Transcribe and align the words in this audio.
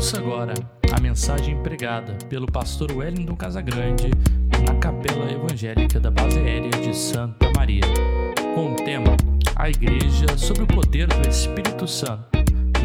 Ouça 0.00 0.18
agora 0.18 0.54
a 0.96 0.98
mensagem 0.98 1.62
pregada 1.62 2.16
pelo 2.30 2.46
pastor 2.46 2.90
Wellington 2.90 3.36
Casagrande 3.36 4.08
na 4.66 4.74
Capela 4.76 5.30
Evangélica 5.30 6.00
da 6.00 6.10
Base 6.10 6.38
Aérea 6.38 6.70
de 6.70 6.96
Santa 6.96 7.52
Maria, 7.54 7.84
com 8.54 8.72
o 8.72 8.76
tema 8.76 9.14
A 9.54 9.68
Igreja 9.68 10.38
sobre 10.38 10.62
o 10.62 10.66
Poder 10.66 11.06
do 11.06 11.28
Espírito 11.28 11.86
Santo, 11.86 12.30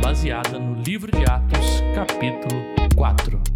baseada 0.04 0.59
no 0.59 0.75
livro 0.81 1.09
de 1.09 1.23
Atos, 1.23 1.81
capítulo 1.96 2.62
4. 2.97 3.54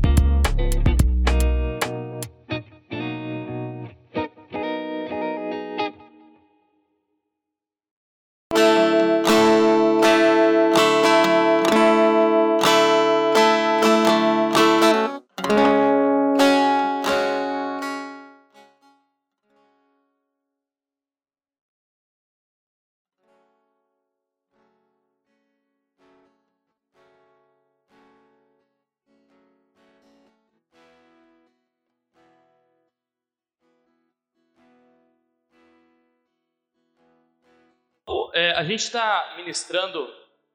Gente 38.69 38.83
está 38.83 39.33
ministrando 39.36 40.08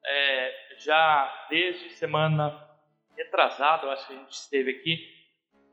é, 0.06 0.76
já 0.78 1.46
desde 1.50 1.90
semana 1.94 2.56
retrasada, 3.16 3.86
eu 3.86 3.90
acho 3.90 4.06
que 4.06 4.12
a 4.12 4.16
gente 4.16 4.30
esteve 4.30 4.70
aqui, 4.70 5.12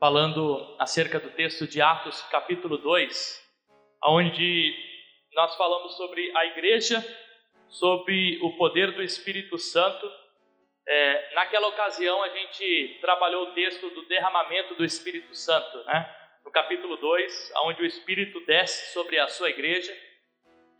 falando 0.00 0.74
acerca 0.76 1.20
do 1.20 1.30
texto 1.30 1.68
de 1.68 1.80
Atos, 1.80 2.20
capítulo 2.22 2.78
2, 2.78 3.48
onde 4.06 4.74
nós 5.34 5.54
falamos 5.54 5.96
sobre 5.96 6.36
a 6.36 6.46
igreja, 6.46 7.00
sobre 7.68 8.40
o 8.42 8.56
poder 8.56 8.90
do 8.90 9.02
Espírito 9.04 9.56
Santo. 9.56 10.10
É, 10.88 11.34
naquela 11.34 11.68
ocasião, 11.68 12.24
a 12.24 12.28
gente 12.28 12.98
trabalhou 13.00 13.50
o 13.50 13.52
texto 13.52 13.88
do 13.90 14.02
derramamento 14.06 14.74
do 14.74 14.84
Espírito 14.84 15.32
Santo, 15.32 15.78
né? 15.84 16.12
no 16.44 16.50
capítulo 16.50 16.96
2, 16.96 17.52
onde 17.66 17.82
o 17.82 17.86
Espírito 17.86 18.44
desce 18.46 18.92
sobre 18.92 19.20
a 19.20 19.28
sua 19.28 19.48
igreja 19.48 19.96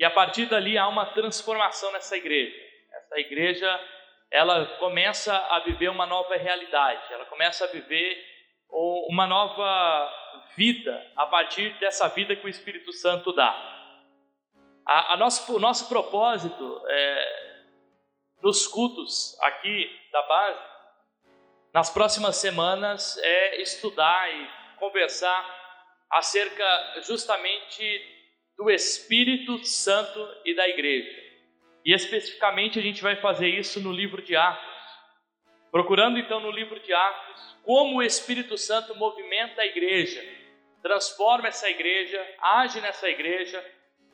e 0.03 0.05
a 0.05 0.11
partir 0.11 0.47
dali 0.47 0.77
há 0.77 0.89
uma 0.89 1.06
transformação 1.06 1.92
nessa 1.92 2.17
igreja. 2.17 2.61
Essa 2.92 3.20
igreja, 3.20 3.89
ela 4.33 4.67
começa 4.81 5.33
a 5.33 5.61
viver 5.61 5.91
uma 5.91 6.05
nova 6.06 6.34
realidade, 6.34 7.00
ela 7.12 7.25
começa 7.27 7.64
a 7.64 7.69
viver 7.69 8.20
uma 8.69 9.28
nova 9.28 10.12
vida 10.56 11.08
a 11.14 11.25
partir 11.27 11.78
dessa 11.78 12.08
vida 12.08 12.34
que 12.34 12.45
o 12.45 12.48
Espírito 12.48 12.92
Santo 12.92 13.33
dá. 13.33 13.50
A, 14.84 15.12
a 15.12 15.17
nosso, 15.17 15.55
o 15.55 15.61
nosso 15.61 15.89
propósito 15.89 16.83
é, 16.89 17.62
nos 18.42 18.67
cultos 18.67 19.39
aqui 19.42 19.89
da 20.11 20.23
base, 20.23 20.64
nas 21.73 21.91
próximas 21.91 22.34
semanas, 22.34 23.17
é 23.19 23.62
estudar 23.62 24.34
e 24.34 24.50
conversar 24.80 25.47
acerca 26.11 27.03
justamente 27.03 28.21
do 28.56 28.70
Espírito 28.70 29.64
Santo 29.64 30.20
e 30.45 30.55
da 30.55 30.69
igreja. 30.69 31.11
E 31.84 31.92
especificamente 31.92 32.78
a 32.78 32.83
gente 32.83 33.03
vai 33.03 33.17
fazer 33.17 33.48
isso 33.48 33.81
no 33.81 33.92
livro 33.92 34.22
de 34.22 34.36
Atos. 34.36 34.72
Procurando 35.70 36.19
então 36.19 36.39
no 36.41 36.50
livro 36.50 36.78
de 36.80 36.92
Atos 36.92 37.56
como 37.64 37.97
o 37.97 38.03
Espírito 38.03 38.58
Santo 38.58 38.95
movimenta 38.97 39.62
a 39.62 39.67
igreja, 39.67 40.23
transforma 40.83 41.48
essa 41.48 41.69
igreja, 41.70 42.20
age 42.41 42.80
nessa 42.80 43.08
igreja, 43.08 43.64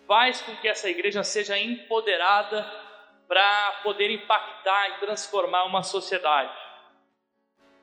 faz 0.07 0.41
com 0.43 0.55
que 0.57 0.69
essa 0.69 0.89
igreja 0.89 1.23
seja 1.25 1.59
empoderada 1.59 2.63
para 3.27 3.81
poder 3.83 4.11
impactar 4.11 4.91
e 4.91 5.01
transformar 5.01 5.65
uma 5.65 5.83
sociedade. 5.83 6.57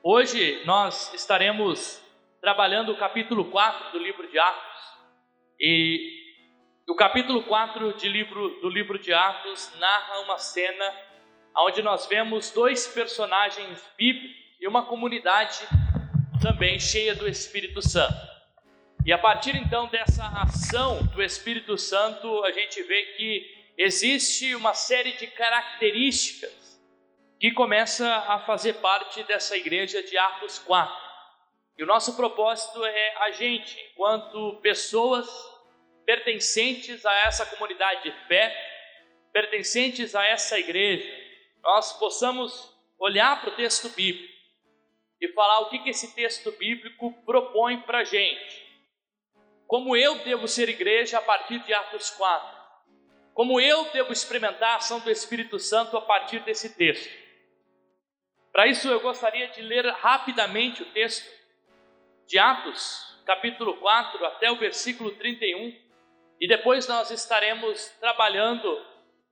Hoje 0.02 0.62
nós 0.64 1.12
estaremos 1.14 2.02
trabalhando 2.40 2.92
o 2.92 2.96
capítulo 2.96 3.50
4 3.50 3.92
do 3.92 3.98
livro 3.98 4.28
de 4.28 4.38
Atos 4.38 4.98
e 5.58 6.15
o 6.88 6.94
capítulo 6.94 7.42
4 7.42 7.94
de 7.94 8.08
livro, 8.08 8.60
do 8.60 8.68
livro 8.68 8.96
de 8.96 9.12
Atos 9.12 9.72
narra 9.80 10.20
uma 10.20 10.38
cena 10.38 10.94
onde 11.58 11.82
nós 11.82 12.06
vemos 12.06 12.52
dois 12.52 12.86
personagens 12.86 13.82
bíblicos 13.98 14.36
e 14.60 14.68
uma 14.68 14.86
comunidade 14.86 15.66
também 16.40 16.78
cheia 16.78 17.12
do 17.12 17.26
Espírito 17.26 17.82
Santo. 17.82 18.16
E 19.04 19.12
a 19.12 19.18
partir 19.18 19.56
então 19.56 19.88
dessa 19.88 20.26
ação 20.40 21.02
do 21.06 21.20
Espírito 21.20 21.76
Santo, 21.76 22.44
a 22.44 22.52
gente 22.52 22.80
vê 22.84 23.02
que 23.16 23.72
existe 23.76 24.54
uma 24.54 24.72
série 24.72 25.12
de 25.12 25.26
características 25.26 26.80
que 27.40 27.50
começa 27.50 28.08
a 28.28 28.38
fazer 28.40 28.74
parte 28.74 29.24
dessa 29.24 29.56
igreja 29.56 30.04
de 30.04 30.16
Atos 30.16 30.60
4. 30.60 30.94
E 31.78 31.82
o 31.82 31.86
nosso 31.86 32.16
propósito 32.16 32.84
é 32.84 33.16
a 33.24 33.32
gente, 33.32 33.76
enquanto 33.92 34.60
pessoas 34.62 35.28
pertencentes 36.06 37.04
a 37.04 37.12
essa 37.26 37.44
comunidade 37.44 38.04
de 38.04 38.12
fé, 38.28 38.54
pertencentes 39.32 40.14
a 40.14 40.24
essa 40.24 40.58
igreja, 40.58 41.12
nós 41.62 41.92
possamos 41.98 42.72
olhar 42.96 43.40
para 43.40 43.50
o 43.50 43.56
texto 43.56 43.88
bíblico 43.90 44.32
e 45.20 45.28
falar 45.32 45.60
o 45.60 45.68
que, 45.68 45.80
que 45.80 45.90
esse 45.90 46.14
texto 46.14 46.52
bíblico 46.52 47.12
propõe 47.24 47.80
para 47.80 47.98
a 47.98 48.04
gente. 48.04 48.64
Como 49.66 49.96
eu 49.96 50.18
devo 50.20 50.46
ser 50.46 50.68
igreja 50.68 51.18
a 51.18 51.22
partir 51.22 51.58
de 51.64 51.74
Atos 51.74 52.10
4. 52.10 52.56
Como 53.34 53.60
eu 53.60 53.90
devo 53.90 54.12
experimentar 54.12 54.74
a 54.74 54.76
ação 54.76 55.00
do 55.00 55.10
Espírito 55.10 55.58
Santo 55.58 55.96
a 55.96 56.00
partir 56.00 56.38
desse 56.40 56.76
texto. 56.76 57.12
Para 58.52 58.68
isso, 58.68 58.88
eu 58.88 59.00
gostaria 59.00 59.48
de 59.48 59.60
ler 59.60 59.84
rapidamente 59.86 60.82
o 60.82 60.92
texto 60.92 61.28
de 62.26 62.38
Atos, 62.38 63.20
capítulo 63.26 63.76
4, 63.78 64.24
até 64.24 64.50
o 64.50 64.56
versículo 64.56 65.10
31 65.16 65.85
e 66.40 66.46
depois 66.46 66.86
nós 66.86 67.10
estaremos 67.10 67.88
trabalhando 68.00 68.84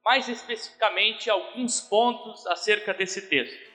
mais 0.04 0.28
especificamente 0.28 1.31
alguns 1.31 1.81
pontos 1.81 2.47
acerca 2.47 2.92
desse 2.92 3.28
texto. 3.28 3.72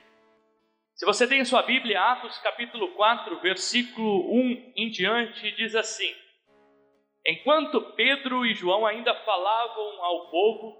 Se 0.94 1.06
você 1.06 1.26
tem 1.26 1.44
sua 1.44 1.62
Bíblia, 1.62 2.00
Atos 2.00 2.38
capítulo 2.38 2.88
4, 2.92 3.40
versículo 3.40 4.32
1 4.32 4.72
em 4.76 4.90
diante, 4.90 5.50
diz 5.52 5.74
assim: 5.74 6.14
Enquanto 7.26 7.80
Pedro 7.94 8.44
e 8.44 8.54
João 8.54 8.86
ainda 8.86 9.14
falavam 9.14 10.04
ao 10.04 10.30
povo, 10.30 10.76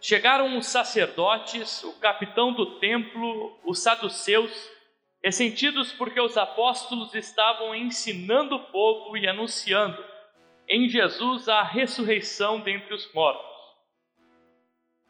chegaram 0.00 0.58
os 0.58 0.66
sacerdotes, 0.66 1.84
o 1.84 1.98
capitão 2.00 2.52
do 2.52 2.80
templo, 2.80 3.58
os 3.64 3.82
saduceus, 3.82 4.52
ressentidos 5.22 5.92
porque 5.92 6.20
os 6.20 6.36
apóstolos 6.36 7.14
estavam 7.14 7.74
ensinando 7.74 8.56
o 8.56 8.64
povo 8.72 9.16
e 9.16 9.28
anunciando 9.28 10.11
em 10.72 10.88
Jesus 10.88 11.50
a 11.50 11.62
ressurreição 11.62 12.58
dentre 12.60 12.94
os 12.94 13.12
mortos. 13.12 13.44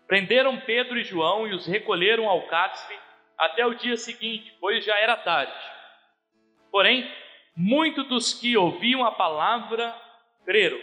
Prenderam 0.08 0.60
Pedro 0.60 0.98
e 0.98 1.04
João 1.04 1.46
e 1.46 1.54
os 1.54 1.66
recolheram 1.66 2.28
ao 2.28 2.48
cárcere 2.48 2.98
até 3.38 3.64
o 3.64 3.72
dia 3.72 3.96
seguinte, 3.96 4.52
pois 4.60 4.84
já 4.84 4.98
era 4.98 5.16
tarde. 5.16 5.52
Porém, 6.68 7.08
muitos 7.56 8.08
dos 8.08 8.34
que 8.34 8.56
ouviam 8.56 9.04
a 9.04 9.12
palavra 9.12 9.94
creram, 10.44 10.80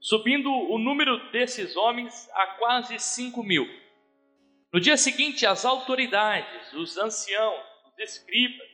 subindo 0.00 0.48
o 0.48 0.78
número 0.78 1.32
desses 1.32 1.76
homens 1.76 2.30
a 2.34 2.46
quase 2.58 2.96
cinco 3.00 3.42
mil. 3.42 3.68
No 4.72 4.78
dia 4.78 4.96
seguinte, 4.96 5.44
as 5.44 5.64
autoridades, 5.64 6.72
os 6.72 6.96
anciãos, 6.96 7.60
os 7.86 7.98
escribas, 7.98 8.66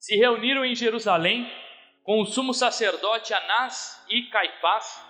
se 0.00 0.16
reuniram 0.16 0.64
em 0.64 0.74
Jerusalém 0.74 1.48
com 2.10 2.22
o 2.22 2.26
sumo 2.26 2.52
sacerdote 2.52 3.32
Anás 3.32 4.04
e 4.08 4.22
Caifás, 4.22 5.00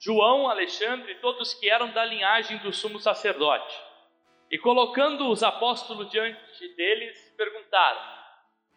João, 0.00 0.48
Alexandre 0.48 1.12
e 1.12 1.20
todos 1.20 1.54
que 1.54 1.70
eram 1.70 1.92
da 1.92 2.04
linhagem 2.04 2.58
do 2.58 2.72
sumo 2.72 2.98
sacerdote. 2.98 3.76
E 4.50 4.58
colocando 4.58 5.30
os 5.30 5.44
apóstolos 5.44 6.10
diante 6.10 6.74
deles, 6.74 7.16
perguntaram: 7.36 8.00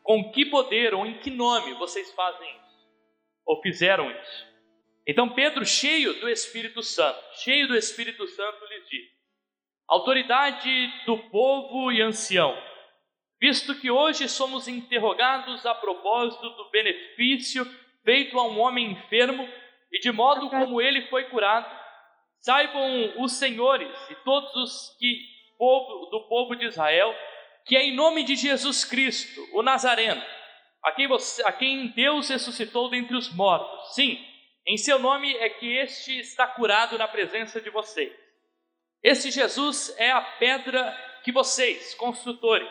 Com 0.03 0.31
que 0.31 0.45
poder 0.45 0.93
ou 0.93 1.07
em 1.07 1.17
que 1.21 1.31
nome 1.31 1.73
vocês 1.73 2.13
fazem 2.13 2.47
isso? 2.47 2.87
Ou 3.47 3.59
fizeram 3.63 4.11
isso? 4.11 4.47
Então 5.07 5.29
Pedro, 5.29 5.65
cheio 5.65 6.19
do 6.19 6.29
Espírito 6.29 6.83
Santo, 6.83 7.19
cheio 7.37 7.67
do 7.67 7.75
Espírito 7.75 8.27
Santo, 8.27 8.63
lhes 8.63 8.89
disse: 8.89 9.11
Autoridade 9.87 11.05
do 11.07 11.17
povo 11.31 11.91
e 11.91 11.99
ancião, 11.99 12.55
visto 13.41 13.73
que 13.79 13.89
hoje 13.89 14.29
somos 14.29 14.67
interrogados 14.67 15.65
a 15.65 15.73
propósito 15.73 16.47
do 16.47 16.69
benefício 16.69 17.65
feito 18.03 18.39
a 18.39 18.43
um 18.47 18.59
homem 18.59 18.91
enfermo 18.91 19.49
e 19.91 19.99
de 19.99 20.11
modo 20.11 20.47
como 20.49 20.79
ele 20.79 21.07
foi 21.07 21.23
curado, 21.25 21.69
saibam 22.39 23.13
os 23.17 23.33
senhores 23.33 23.91
e 24.11 24.15
todos 24.23 24.55
os 24.55 24.95
que 24.99 25.25
povo, 25.57 26.05
do 26.11 26.21
povo 26.29 26.55
de 26.55 26.65
Israel 26.65 27.13
que 27.65 27.75
é 27.75 27.83
em 27.83 27.95
nome 27.95 28.23
de 28.23 28.35
Jesus 28.35 28.85
Cristo, 28.85 29.47
o 29.53 29.61
Nazareno, 29.61 30.21
a 30.83 30.91
quem, 30.93 31.07
você, 31.07 31.43
a 31.45 31.51
quem 31.51 31.87
Deus 31.89 32.29
ressuscitou 32.29 32.89
dentre 32.89 33.15
os 33.15 33.31
mortos. 33.33 33.93
Sim, 33.93 34.19
em 34.67 34.77
seu 34.77 34.97
nome 34.97 35.35
é 35.37 35.49
que 35.49 35.77
este 35.77 36.19
está 36.19 36.47
curado 36.47 36.97
na 36.97 37.07
presença 37.07 37.61
de 37.61 37.69
vocês. 37.69 38.11
Este 39.03 39.31
Jesus 39.31 39.93
é 39.97 40.11
a 40.11 40.21
pedra 40.21 40.91
que 41.23 41.31
vocês, 41.31 41.93
construtores, 41.95 42.69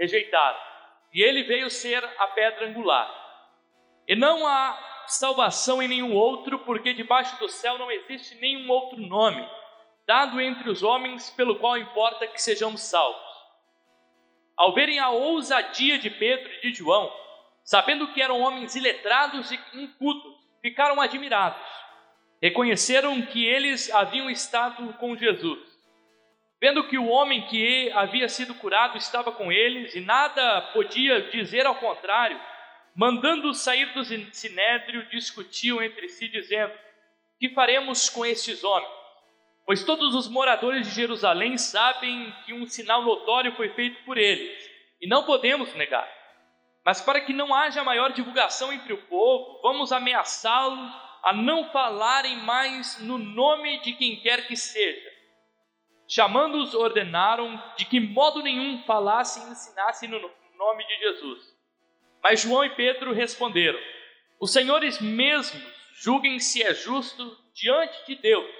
rejeitaram, 0.00 0.58
e 1.12 1.22
ele 1.22 1.42
veio 1.42 1.68
ser 1.68 2.02
a 2.02 2.26
pedra 2.28 2.66
angular. 2.66 3.08
E 4.08 4.16
não 4.16 4.46
há 4.46 5.04
salvação 5.06 5.82
em 5.82 5.88
nenhum 5.88 6.14
outro, 6.14 6.60
porque 6.60 6.94
debaixo 6.94 7.38
do 7.38 7.48
céu 7.48 7.78
não 7.78 7.90
existe 7.92 8.34
nenhum 8.36 8.68
outro 8.70 8.98
nome 8.98 9.46
dado 10.10 10.40
entre 10.40 10.68
os 10.68 10.82
homens 10.82 11.30
pelo 11.30 11.54
qual 11.60 11.78
importa 11.78 12.26
que 12.26 12.42
sejamos 12.42 12.80
salvos. 12.80 13.22
Ao 14.56 14.74
verem 14.74 14.98
a 14.98 15.10
ousadia 15.10 16.00
de 16.00 16.10
Pedro 16.10 16.50
e 16.52 16.60
de 16.62 16.78
João, 16.78 17.08
sabendo 17.62 18.12
que 18.12 18.20
eram 18.20 18.40
homens 18.40 18.74
iletrados 18.74 19.52
e 19.52 19.60
incultos, 19.74 20.34
ficaram 20.60 21.00
admirados. 21.00 21.62
Reconheceram 22.42 23.22
que 23.22 23.46
eles 23.46 23.88
haviam 23.94 24.28
estado 24.28 24.92
com 24.94 25.16
Jesus. 25.16 25.69
Vendo 26.60 26.86
que 26.86 26.98
o 26.98 27.08
homem 27.08 27.46
que 27.46 27.90
havia 27.92 28.28
sido 28.28 28.54
curado 28.54 28.98
estava 28.98 29.32
com 29.32 29.50
eles 29.50 29.94
e 29.94 30.00
nada 30.00 30.60
podia 30.72 31.30
dizer 31.30 31.64
ao 31.64 31.76
contrário, 31.76 32.38
mandando 32.94 33.54
sair 33.54 33.86
do 33.94 34.04
sinédrio, 34.04 35.08
discutiam 35.08 35.82
entre 35.82 36.08
si, 36.10 36.28
dizendo: 36.28 36.72
Que 37.38 37.48
faremos 37.50 38.10
com 38.10 38.26
estes 38.26 38.62
homens? 38.62 38.92
Pois 39.64 39.84
todos 39.84 40.14
os 40.14 40.28
moradores 40.28 40.86
de 40.86 40.94
Jerusalém 40.94 41.56
sabem 41.56 42.34
que 42.44 42.52
um 42.52 42.66
sinal 42.66 43.02
notório 43.02 43.52
foi 43.52 43.70
feito 43.70 44.02
por 44.04 44.18
eles, 44.18 44.68
e 45.00 45.06
não 45.06 45.24
podemos 45.24 45.72
negar. 45.74 46.08
Mas 46.84 47.00
para 47.00 47.20
que 47.20 47.32
não 47.32 47.54
haja 47.54 47.84
maior 47.84 48.12
divulgação 48.12 48.72
entre 48.72 48.92
o 48.92 49.02
povo, 49.02 49.60
vamos 49.62 49.92
ameaçá-los 49.92 50.90
a 51.22 51.32
não 51.32 51.70
falarem 51.70 52.36
mais 52.38 52.98
no 53.00 53.16
nome 53.16 53.80
de 53.80 53.92
quem 53.92 54.20
quer 54.20 54.46
que 54.46 54.56
seja. 54.56 55.09
Chamando-os, 56.10 56.74
ordenaram 56.74 57.62
de 57.76 57.84
que 57.84 58.00
modo 58.00 58.42
nenhum 58.42 58.82
falassem 58.82 59.42
e 59.44 59.50
ensinassem 59.52 60.08
no 60.08 60.18
nome 60.56 60.86
de 60.86 60.96
Jesus. 60.98 61.56
Mas 62.22 62.40
João 62.40 62.64
e 62.64 62.70
Pedro 62.70 63.12
responderam: 63.12 63.78
Os 64.40 64.52
senhores 64.52 65.00
mesmos 65.00 65.62
julguem 66.02 66.40
se 66.40 66.62
é 66.62 66.74
justo 66.74 67.38
diante 67.54 68.06
de 68.06 68.16
Deus 68.16 68.50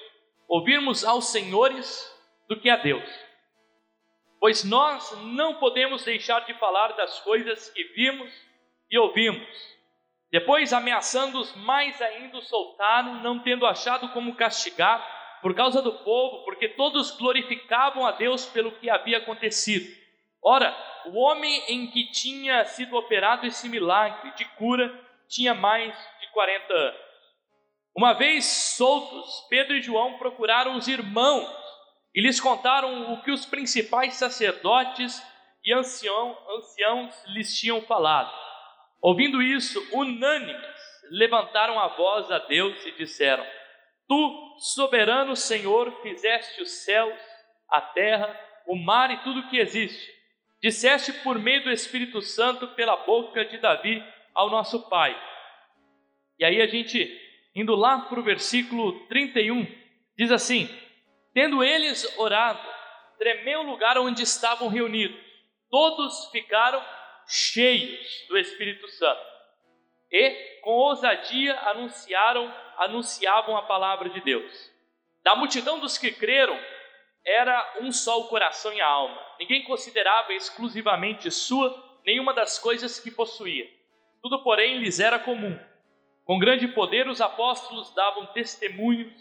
ouvirmos 0.46 1.04
aos 1.04 1.30
senhores 1.30 2.16
do 2.48 2.58
que 2.58 2.70
a 2.70 2.76
Deus 2.76 3.30
pois 4.40 4.64
nós 4.64 5.12
não 5.20 5.54
podemos 5.56 6.02
deixar 6.02 6.40
de 6.46 6.54
falar 6.54 6.94
das 6.94 7.20
coisas 7.20 7.68
que 7.68 7.84
vimos 7.84 8.32
e 8.90 8.98
ouvimos. 8.98 9.46
Depois, 10.32 10.72
ameaçando-os 10.72 11.54
mais 11.56 12.00
ainda, 12.00 12.40
soltaram, 12.40 13.22
não 13.22 13.38
tendo 13.40 13.66
achado 13.66 14.08
como 14.08 14.34
castigar, 14.34 15.19
por 15.42 15.54
causa 15.54 15.80
do 15.80 15.92
povo, 15.92 16.44
porque 16.44 16.68
todos 16.68 17.10
glorificavam 17.12 18.06
a 18.06 18.12
Deus 18.12 18.46
pelo 18.46 18.72
que 18.72 18.90
havia 18.90 19.18
acontecido. 19.18 19.86
Ora, 20.42 20.74
o 21.06 21.18
homem 21.18 21.62
em 21.68 21.90
que 21.90 22.10
tinha 22.10 22.64
sido 22.64 22.96
operado 22.96 23.46
esse 23.46 23.68
milagre 23.68 24.32
de 24.34 24.44
cura 24.56 24.92
tinha 25.28 25.54
mais 25.54 25.94
de 26.20 26.28
40 26.32 26.72
anos. 26.72 27.00
Uma 27.96 28.12
vez 28.12 28.44
soltos, 28.44 29.46
Pedro 29.48 29.76
e 29.76 29.82
João 29.82 30.18
procuraram 30.18 30.76
os 30.76 30.88
irmãos 30.88 31.48
e 32.14 32.20
lhes 32.20 32.40
contaram 32.40 33.12
o 33.12 33.22
que 33.22 33.30
os 33.30 33.44
principais 33.44 34.14
sacerdotes 34.14 35.22
e 35.64 35.72
ancião, 35.72 36.36
anciãos 36.56 37.14
lhes 37.26 37.58
tinham 37.58 37.80
falado. 37.82 38.32
Ouvindo 39.02 39.42
isso, 39.42 39.80
unânimes, 39.92 40.76
levantaram 41.10 41.78
a 41.78 41.88
voz 41.88 42.30
a 42.30 42.38
Deus 42.38 42.84
e 42.86 42.92
disseram: 42.92 43.44
Tu, 44.10 44.56
soberano 44.58 45.36
Senhor, 45.36 46.02
fizeste 46.02 46.60
os 46.60 46.68
céus, 46.84 47.16
a 47.68 47.80
terra, 47.80 48.36
o 48.66 48.74
mar 48.74 49.08
e 49.12 49.18
tudo 49.18 49.38
o 49.38 49.48
que 49.48 49.56
existe. 49.56 50.12
Disseste 50.60 51.12
por 51.22 51.38
meio 51.38 51.62
do 51.62 51.70
Espírito 51.70 52.20
Santo 52.20 52.66
pela 52.74 52.96
boca 52.96 53.44
de 53.44 53.58
Davi 53.58 54.02
ao 54.34 54.50
nosso 54.50 54.90
Pai. 54.90 55.16
E 56.40 56.44
aí 56.44 56.60
a 56.60 56.66
gente, 56.66 57.08
indo 57.54 57.76
lá 57.76 58.00
para 58.00 58.18
o 58.18 58.24
versículo 58.24 59.06
31, 59.06 59.64
diz 60.18 60.32
assim: 60.32 60.68
Tendo 61.32 61.62
eles 61.62 62.18
orado, 62.18 62.68
tremeu 63.16 63.60
o 63.60 63.70
lugar 63.70 63.96
onde 63.96 64.24
estavam 64.24 64.66
reunidos. 64.66 65.20
Todos 65.70 66.28
ficaram 66.32 66.84
cheios 67.28 68.26
do 68.28 68.36
Espírito 68.36 68.88
Santo 68.88 69.29
e, 70.10 70.60
com 70.62 70.70
ousadia, 70.70 71.58
anunciaram, 71.70 72.52
anunciavam 72.78 73.56
a 73.56 73.62
palavra 73.62 74.08
de 74.10 74.20
Deus. 74.20 74.70
Da 75.22 75.36
multidão 75.36 75.78
dos 75.78 75.98
que 75.98 76.10
creram, 76.12 76.58
era 77.24 77.78
um 77.80 77.92
só 77.92 78.20
o 78.20 78.28
coração 78.28 78.72
e 78.72 78.80
a 78.80 78.86
alma. 78.86 79.20
Ninguém 79.38 79.62
considerava 79.64 80.32
exclusivamente 80.32 81.30
sua 81.30 82.00
nenhuma 82.04 82.32
das 82.32 82.58
coisas 82.58 82.98
que 82.98 83.10
possuía. 83.10 83.68
Tudo, 84.22 84.42
porém, 84.42 84.78
lhes 84.78 85.00
era 85.00 85.18
comum. 85.18 85.58
Com 86.24 86.38
grande 86.38 86.68
poder, 86.68 87.08
os 87.08 87.20
apóstolos 87.20 87.94
davam 87.94 88.26
testemunhos 88.26 89.12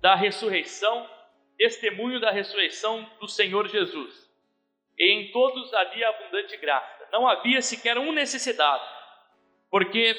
da 0.00 0.14
ressurreição 0.14 1.08
testemunho 1.60 2.18
da 2.18 2.30
ressurreição 2.30 3.06
do 3.20 3.28
Senhor 3.28 3.68
Jesus. 3.68 4.26
E 4.98 5.12
em 5.12 5.30
todos 5.30 5.74
havia 5.74 6.08
abundante 6.08 6.56
graça. 6.56 7.06
Não 7.12 7.28
havia 7.28 7.60
sequer 7.60 7.98
um 7.98 8.12
necessitado, 8.12 8.82
porque 9.70 10.14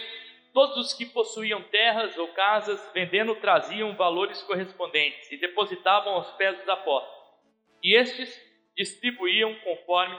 todos 0.53 0.77
os 0.77 0.94
que 0.94 1.06
possuíam 1.06 1.62
terras 1.63 2.18
ou 2.18 2.30
casas, 2.30 2.81
vendendo, 2.94 3.36
traziam 3.36 3.95
valores 3.95 4.42
correspondentes 4.44 5.31
e 5.31 5.38
depositavam 5.38 6.13
aos 6.13 6.31
pés 6.31 6.57
dos 6.57 6.69
apóstolos. 6.69 7.21
E 7.83 7.95
estes 7.95 8.39
distribuíam 8.75 9.53
conforme 9.59 10.18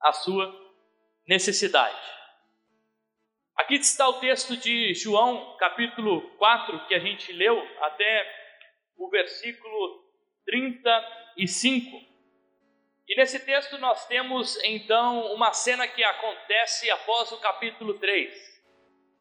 a 0.00 0.12
sua 0.12 0.54
necessidade. 1.26 2.16
Aqui 3.56 3.74
está 3.74 4.08
o 4.08 4.20
texto 4.20 4.56
de 4.56 4.94
João, 4.94 5.56
capítulo 5.58 6.20
4, 6.36 6.86
que 6.86 6.94
a 6.94 6.98
gente 6.98 7.32
leu 7.32 7.58
até 7.80 8.46
o 8.96 9.08
versículo 9.08 10.04
35. 10.44 12.15
E 13.08 13.16
nesse 13.16 13.38
texto 13.40 13.78
nós 13.78 14.06
temos 14.06 14.56
então 14.64 15.32
uma 15.32 15.52
cena 15.52 15.86
que 15.86 16.02
acontece 16.02 16.90
após 16.90 17.30
o 17.30 17.38
capítulo 17.38 17.94
3. 17.94 18.34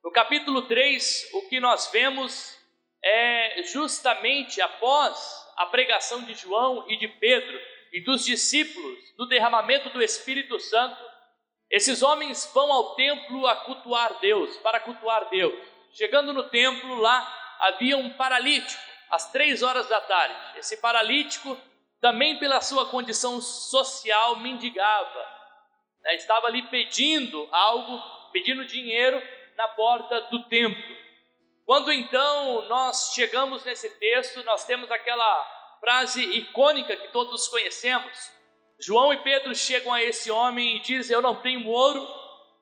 No 0.04 0.12
capítulo 0.12 0.64
3, 0.64 1.30
o 1.34 1.50
que 1.50 1.60
nós 1.60 1.90
vemos 1.92 2.60
é 3.04 3.62
justamente 3.64 4.60
após 4.60 5.46
a 5.56 5.68
pregação 5.68 6.24
de 6.24 6.34
João 6.34 6.86
e 6.90 6.98
de 6.98 7.08
Pedro 7.08 7.60
e 7.94 8.02
dos 8.02 8.26
discípulos, 8.26 9.00
do 9.16 9.28
derramamento 9.28 9.90
do 9.92 10.02
Espírito 10.02 10.60
Santo, 10.60 11.02
esses 11.70 12.02
homens 12.02 12.50
vão 12.54 12.72
ao 12.72 12.96
templo 12.96 13.46
a 13.48 13.56
cultuar 13.56 14.20
Deus, 14.20 14.58
para 14.58 14.80
cultuar 14.80 15.30
Deus. 15.30 15.56
Chegando 15.92 16.34
no 16.34 16.50
templo, 16.50 16.96
lá 16.96 17.58
havia 17.60 17.98
um 17.98 18.10
paralítico 18.12 18.82
às 19.10 19.32
três 19.32 19.62
horas 19.64 19.88
da 19.88 20.02
tarde. 20.02 20.58
Esse 20.58 20.78
paralítico, 20.78 21.58
também 22.02 22.38
pela 22.38 22.62
sua 22.62 22.86
condição 22.88 23.42
social, 23.42 24.38
mendigava, 24.38 25.26
né? 26.02 26.16
estava 26.16 26.48
ali 26.48 26.62
pedindo 26.64 27.48
algo, 27.52 28.02
pedindo 28.32 28.66
dinheiro 28.66 29.22
na 29.58 29.68
porta 29.70 30.22
do 30.32 30.44
templo. 30.44 30.96
Quando 31.66 31.92
então 31.92 32.68
nós 32.68 33.12
chegamos 33.16 33.64
nesse 33.66 33.90
texto, 33.98 34.44
nós 34.44 34.66
temos 34.66 34.92
aquela 34.92 35.78
frase 35.80 36.24
icônica 36.38 36.96
que 36.96 37.08
todos 37.08 37.48
conhecemos. 37.48 38.32
João 38.80 39.14
e 39.14 39.18
Pedro 39.18 39.56
chegam 39.56 39.94
a 39.94 40.04
esse 40.04 40.30
homem 40.30 40.76
e 40.76 40.80
dizem: 40.80 41.16
Eu 41.16 41.22
não 41.22 41.36
tenho 41.36 41.68
ouro 41.68 42.08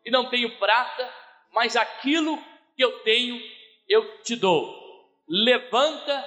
e 0.06 0.12
não 0.12 0.30
tenho 0.30 0.58
prata, 0.58 1.14
mas 1.52 1.76
aquilo 1.76 2.38
que 2.76 2.84
eu 2.84 3.00
tenho 3.00 3.42
eu 3.90 4.22
te 4.22 4.36
dou 4.36 4.84
levanta 5.28 6.24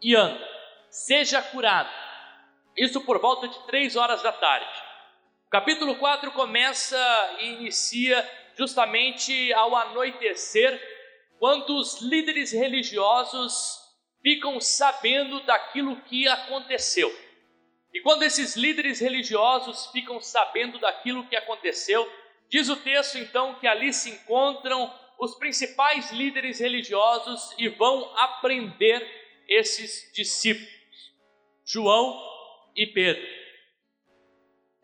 e 0.00 0.14
anda, 0.14 0.48
seja 0.90 1.42
curado. 1.42 2.03
Isso 2.76 3.00
por 3.02 3.20
volta 3.20 3.46
de 3.46 3.58
três 3.66 3.94
horas 3.94 4.22
da 4.22 4.32
tarde. 4.32 4.82
O 5.46 5.50
capítulo 5.50 5.94
4 5.96 6.32
começa 6.32 6.98
e 7.38 7.52
inicia 7.52 8.28
justamente 8.56 9.52
ao 9.52 9.76
anoitecer, 9.76 10.80
quando 11.38 11.76
os 11.76 12.00
líderes 12.00 12.52
religiosos 12.52 13.78
ficam 14.22 14.60
sabendo 14.60 15.40
daquilo 15.44 16.00
que 16.02 16.26
aconteceu. 16.26 17.14
E 17.92 18.00
quando 18.00 18.24
esses 18.24 18.56
líderes 18.56 18.98
religiosos 18.98 19.86
ficam 19.92 20.20
sabendo 20.20 20.78
daquilo 20.80 21.26
que 21.28 21.36
aconteceu, 21.36 22.10
diz 22.48 22.68
o 22.68 22.76
texto 22.76 23.18
então 23.18 23.54
que 23.56 23.68
ali 23.68 23.92
se 23.92 24.10
encontram 24.10 24.92
os 25.20 25.36
principais 25.36 26.10
líderes 26.10 26.58
religiosos 26.58 27.54
e 27.56 27.68
vão 27.68 28.12
aprender 28.18 29.44
esses 29.46 30.10
discípulos, 30.12 30.68
João 31.64 32.33
e 32.74 32.86
Pedro. 32.86 33.26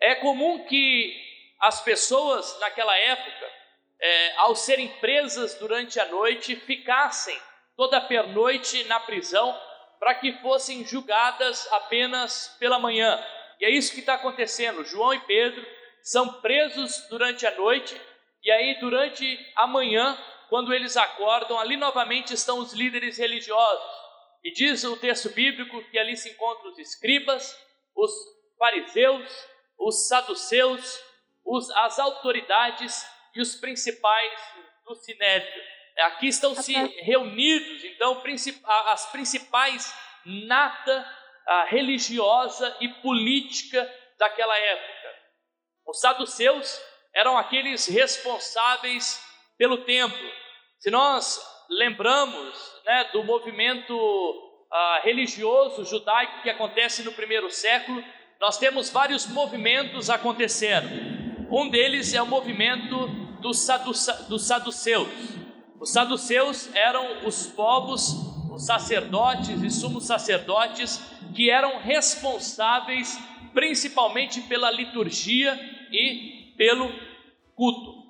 É 0.00 0.14
comum 0.16 0.64
que 0.64 1.14
as 1.60 1.82
pessoas 1.82 2.58
naquela 2.60 2.96
época, 2.96 3.52
é, 4.00 4.36
ao 4.36 4.54
serem 4.54 4.88
presas 5.00 5.54
durante 5.58 6.00
a 6.00 6.06
noite, 6.06 6.56
ficassem 6.56 7.38
toda 7.76 8.00
pernoite 8.00 8.84
na 8.84 8.98
prisão 9.00 9.58
para 9.98 10.14
que 10.14 10.32
fossem 10.40 10.84
julgadas 10.86 11.70
apenas 11.72 12.56
pela 12.58 12.78
manhã. 12.78 13.22
E 13.60 13.66
é 13.66 13.70
isso 13.70 13.92
que 13.92 14.00
está 14.00 14.14
acontecendo. 14.14 14.84
João 14.84 15.12
e 15.12 15.20
Pedro 15.20 15.66
são 16.02 16.40
presos 16.40 17.06
durante 17.10 17.46
a 17.46 17.54
noite, 17.56 17.94
e 18.42 18.50
aí 18.50 18.80
durante 18.80 19.38
a 19.54 19.66
manhã, 19.66 20.18
quando 20.48 20.72
eles 20.72 20.96
acordam, 20.96 21.58
ali 21.58 21.76
novamente 21.76 22.32
estão 22.32 22.58
os 22.58 22.72
líderes 22.72 23.18
religiosos. 23.18 24.00
E 24.42 24.50
diz 24.50 24.82
o 24.84 24.96
texto 24.96 25.28
bíblico 25.30 25.82
que 25.90 25.98
ali 25.98 26.16
se 26.16 26.30
encontram 26.30 26.70
os 26.70 26.78
escribas, 26.78 27.54
os 27.94 28.12
fariseus, 28.58 29.46
os 29.78 30.08
saduceus, 30.08 31.00
os, 31.44 31.70
as 31.70 31.98
autoridades 31.98 33.06
e 33.34 33.40
os 33.40 33.54
principais 33.56 34.40
do 34.84 34.94
sinédrio. 34.94 35.62
Aqui 35.98 36.28
estão 36.28 36.54
se 36.54 36.72
reunidos, 37.02 37.84
então, 37.84 38.22
as 38.86 39.10
principais 39.10 39.94
nata 40.24 41.16
religiosa 41.68 42.76
e 42.80 42.88
política 43.02 43.90
daquela 44.18 44.56
época. 44.56 45.14
Os 45.86 46.00
saduceus 46.00 46.80
eram 47.14 47.36
aqueles 47.36 47.86
responsáveis 47.86 49.20
pelo 49.58 49.84
templo. 49.84 50.32
Se 50.78 50.90
nós 50.90 51.40
lembramos 51.68 52.80
né, 52.84 53.04
do 53.12 53.24
movimento 53.24 54.49
uh, 54.70 55.04
religioso 55.04 55.84
judaico 55.84 56.42
que 56.42 56.50
acontece 56.50 57.02
no 57.02 57.12
primeiro 57.12 57.50
século, 57.50 58.02
nós 58.40 58.58
temos 58.58 58.90
vários 58.90 59.26
movimentos 59.26 60.08
acontecendo. 60.08 60.88
Um 61.50 61.68
deles 61.68 62.14
é 62.14 62.22
o 62.22 62.26
movimento 62.26 63.08
dos, 63.40 63.66
dos 64.28 64.46
saduceus. 64.46 65.08
Os 65.78 65.92
saduceus 65.92 66.74
eram 66.74 67.26
os 67.26 67.46
povos, 67.46 68.14
os 68.52 68.64
sacerdotes 68.64 69.62
e 69.62 69.70
sumos 69.70 70.06
sacerdotes 70.06 71.00
que 71.34 71.50
eram 71.50 71.78
responsáveis 71.78 73.18
principalmente 73.52 74.40
pela 74.42 74.70
liturgia 74.70 75.58
e 75.90 76.54
pelo 76.56 76.92
culto. 77.54 78.00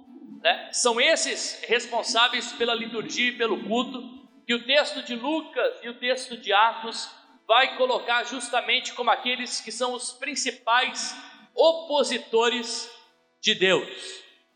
Né? 0.43 0.69
São 0.73 1.00
esses 1.00 1.62
responsáveis 1.67 2.52
pela 2.52 2.75
liturgia 2.75 3.29
e 3.29 3.37
pelo 3.37 3.62
culto 3.64 4.20
que 4.50 4.54
o 4.54 4.66
texto 4.66 5.00
de 5.04 5.14
Lucas 5.14 5.78
e 5.80 5.88
o 5.88 5.95
texto 5.95 6.37
de 6.37 6.52
Atos 6.52 7.09
vai 7.47 7.76
colocar 7.76 8.25
justamente 8.25 8.92
como 8.95 9.09
aqueles 9.09 9.61
que 9.61 9.71
são 9.71 9.92
os 9.92 10.11
principais 10.11 11.14
opositores 11.54 12.90
de 13.40 13.54
Deus, 13.54 13.88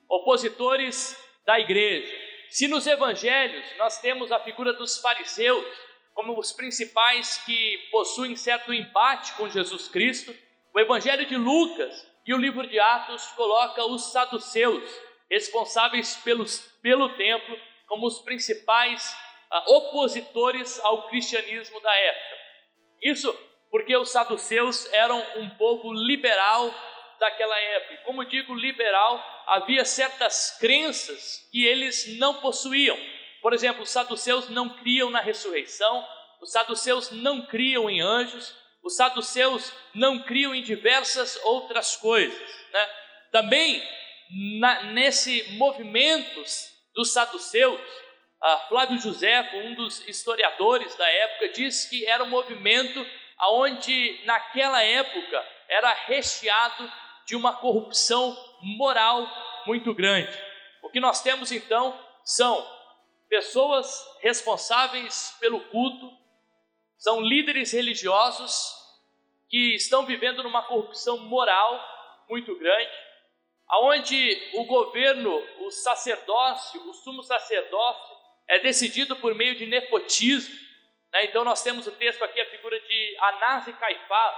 opositores 0.09 1.17
da 1.47 1.61
igreja. 1.61 2.13
Se 2.51 2.67
nos 2.67 2.89
evangelhos 2.89 3.65
nós 3.79 4.01
temos 4.01 4.33
a 4.33 4.41
figura 4.41 4.73
dos 4.73 4.99
fariseus 4.99 5.65
como 6.13 6.37
os 6.37 6.51
principais 6.51 7.39
que 7.47 7.79
possuem 7.93 8.35
certo 8.35 8.75
embate 8.75 9.35
com 9.35 9.49
Jesus 9.49 9.87
Cristo, 9.87 10.37
o 10.75 10.81
evangelho 10.81 11.25
de 11.25 11.37
Lucas 11.37 12.05
e 12.27 12.35
o 12.35 12.39
livro 12.39 12.67
de 12.67 12.81
Atos 12.81 13.25
coloca 13.37 13.85
os 13.85 14.11
saduceus, 14.11 14.91
responsáveis 15.31 16.17
pelos, 16.17 16.59
pelo 16.83 17.11
templo, 17.11 17.57
como 17.87 18.09
os 18.09 18.19
principais 18.19 19.17
opositores 19.67 20.81
ao 20.81 21.09
cristianismo 21.09 21.81
da 21.81 21.95
época. 21.95 22.37
Isso 23.03 23.33
porque 23.71 23.97
os 23.97 24.11
saduceus 24.11 24.91
eram 24.93 25.21
um 25.37 25.51
povo 25.51 25.93
liberal 25.93 26.73
daquela 27.19 27.59
época. 27.59 28.03
Como 28.05 28.25
digo 28.25 28.55
liberal, 28.55 29.23
havia 29.47 29.85
certas 29.85 30.57
crenças 30.61 31.49
que 31.51 31.65
eles 31.65 32.19
não 32.19 32.35
possuíam. 32.35 32.97
Por 33.43 33.53
exemplo, 33.53 33.83
os 33.83 33.91
saduceus 33.91 34.49
não 34.49 34.71
criam 34.71 35.11
na 35.11 35.21
ressurreição, 35.21 36.07
os 36.41 36.53
saduceus 36.53 37.11
não 37.11 37.47
criam 37.47 37.91
em 37.91 38.01
anjos, 38.01 38.55
os 38.83 38.97
saduceus 38.97 39.73
não 39.95 40.21
criam 40.21 40.55
em 40.55 40.63
diversas 40.63 41.37
outras 41.45 41.97
coisas. 41.97 42.39
Né? 42.73 42.89
Também 43.33 43.83
na, 44.59 44.83
nesse 44.85 45.53
movimento 45.53 46.43
dos 46.95 47.13
saduceus, 47.13 47.81
Flávio 48.69 48.99
José, 48.99 49.41
um 49.65 49.75
dos 49.75 50.07
historiadores 50.07 50.95
da 50.97 51.09
época, 51.09 51.49
diz 51.49 51.87
que 51.87 52.05
era 52.05 52.23
um 52.23 52.29
movimento 52.29 53.05
onde 53.41 54.21
naquela 54.27 54.83
época 54.83 55.43
era 55.67 55.91
recheado 55.93 56.93
de 57.25 57.35
uma 57.35 57.55
corrupção 57.55 58.37
moral 58.61 59.27
muito 59.67 59.95
grande. 59.95 60.31
O 60.83 60.91
que 60.91 61.01
nós 61.01 61.23
temos 61.23 61.51
então 61.53 61.99
são 62.23 62.67
pessoas 63.31 64.07
responsáveis 64.21 65.35
pelo 65.41 65.61
culto, 65.69 66.13
são 66.99 67.23
líderes 67.23 67.73
religiosos 67.73 68.75
que 69.49 69.75
estão 69.75 70.05
vivendo 70.05 70.43
numa 70.43 70.63
corrupção 70.63 71.17
moral 71.17 71.81
muito 72.29 72.55
grande, 72.59 72.93
aonde 73.69 74.51
o 74.55 74.65
governo, 74.67 75.35
o 75.61 75.71
sacerdócio, 75.71 76.91
o 76.91 76.93
sumo 76.93 77.23
sacerdócio 77.23 78.14
é 78.49 78.59
decidido 78.61 79.17
por 79.17 79.35
meio 79.35 79.55
de 79.57 79.67
nepotismo. 79.67 80.55
Né? 81.13 81.27
Então 81.27 81.45
nós 81.45 81.63
temos 81.63 81.87
o 81.87 81.93
texto 81.93 82.23
aqui, 82.23 82.41
a 82.41 82.51
figura 82.51 82.79
de 82.81 83.17
Anás 83.21 83.67
e 83.69 83.73
Caifás. 83.73 84.37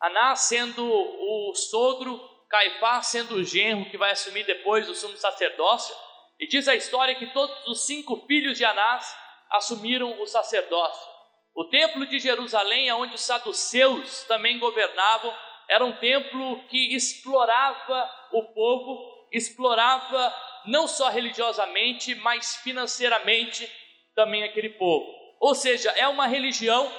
Anás 0.00 0.40
sendo 0.40 0.84
o 0.84 1.54
sogro, 1.54 2.20
Caifás 2.48 3.06
sendo 3.06 3.36
o 3.36 3.44
genro 3.44 3.88
que 3.90 3.96
vai 3.96 4.10
assumir 4.10 4.44
depois 4.44 4.88
o 4.88 4.94
sumo 4.94 5.16
sacerdócio. 5.16 5.94
E 6.38 6.46
diz 6.46 6.66
a 6.68 6.74
história 6.74 7.14
que 7.14 7.32
todos 7.32 7.66
os 7.68 7.86
cinco 7.86 8.26
filhos 8.26 8.58
de 8.58 8.64
Anás 8.64 9.16
assumiram 9.50 10.20
o 10.20 10.26
sacerdócio. 10.26 11.12
O 11.54 11.64
templo 11.66 12.06
de 12.06 12.18
Jerusalém, 12.18 12.90
onde 12.92 13.14
os 13.14 13.22
saduceus 13.22 14.24
também 14.24 14.58
governavam, 14.58 15.32
era 15.68 15.84
um 15.84 15.92
templo 15.92 16.62
que 16.68 16.94
explorava 16.94 18.10
o 18.32 18.52
povo, 18.54 19.28
explorava 19.30 20.34
não 20.66 20.86
só 20.86 21.08
religiosamente, 21.08 22.14
mas 22.16 22.56
financeiramente 22.56 23.70
também 24.14 24.44
aquele 24.44 24.70
povo. 24.70 25.06
Ou 25.40 25.54
seja, 25.54 25.90
é 25.92 26.06
uma 26.06 26.26
religião 26.26 26.90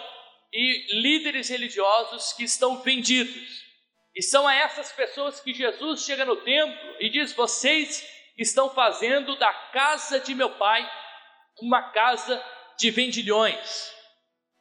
e 0.52 1.02
líderes 1.02 1.50
religiosos 1.50 2.34
que 2.34 2.44
estão 2.44 2.82
vendidos. 2.82 3.64
E 4.16 4.22
são 4.22 4.48
a 4.48 4.54
essas 4.54 4.92
pessoas 4.92 5.40
que 5.40 5.54
Jesus 5.54 6.06
chega 6.06 6.26
no 6.26 6.36
templo 6.38 6.96
e 7.00 7.10
diz: 7.10 7.34
Vocês 7.34 8.08
estão 8.38 8.70
fazendo 8.70 9.36
da 9.38 9.52
casa 9.52 10.20
de 10.20 10.36
meu 10.36 10.52
pai 10.52 10.88
uma 11.62 11.92
casa 11.92 12.44
de 12.78 12.92
vendilhões. 12.92 13.92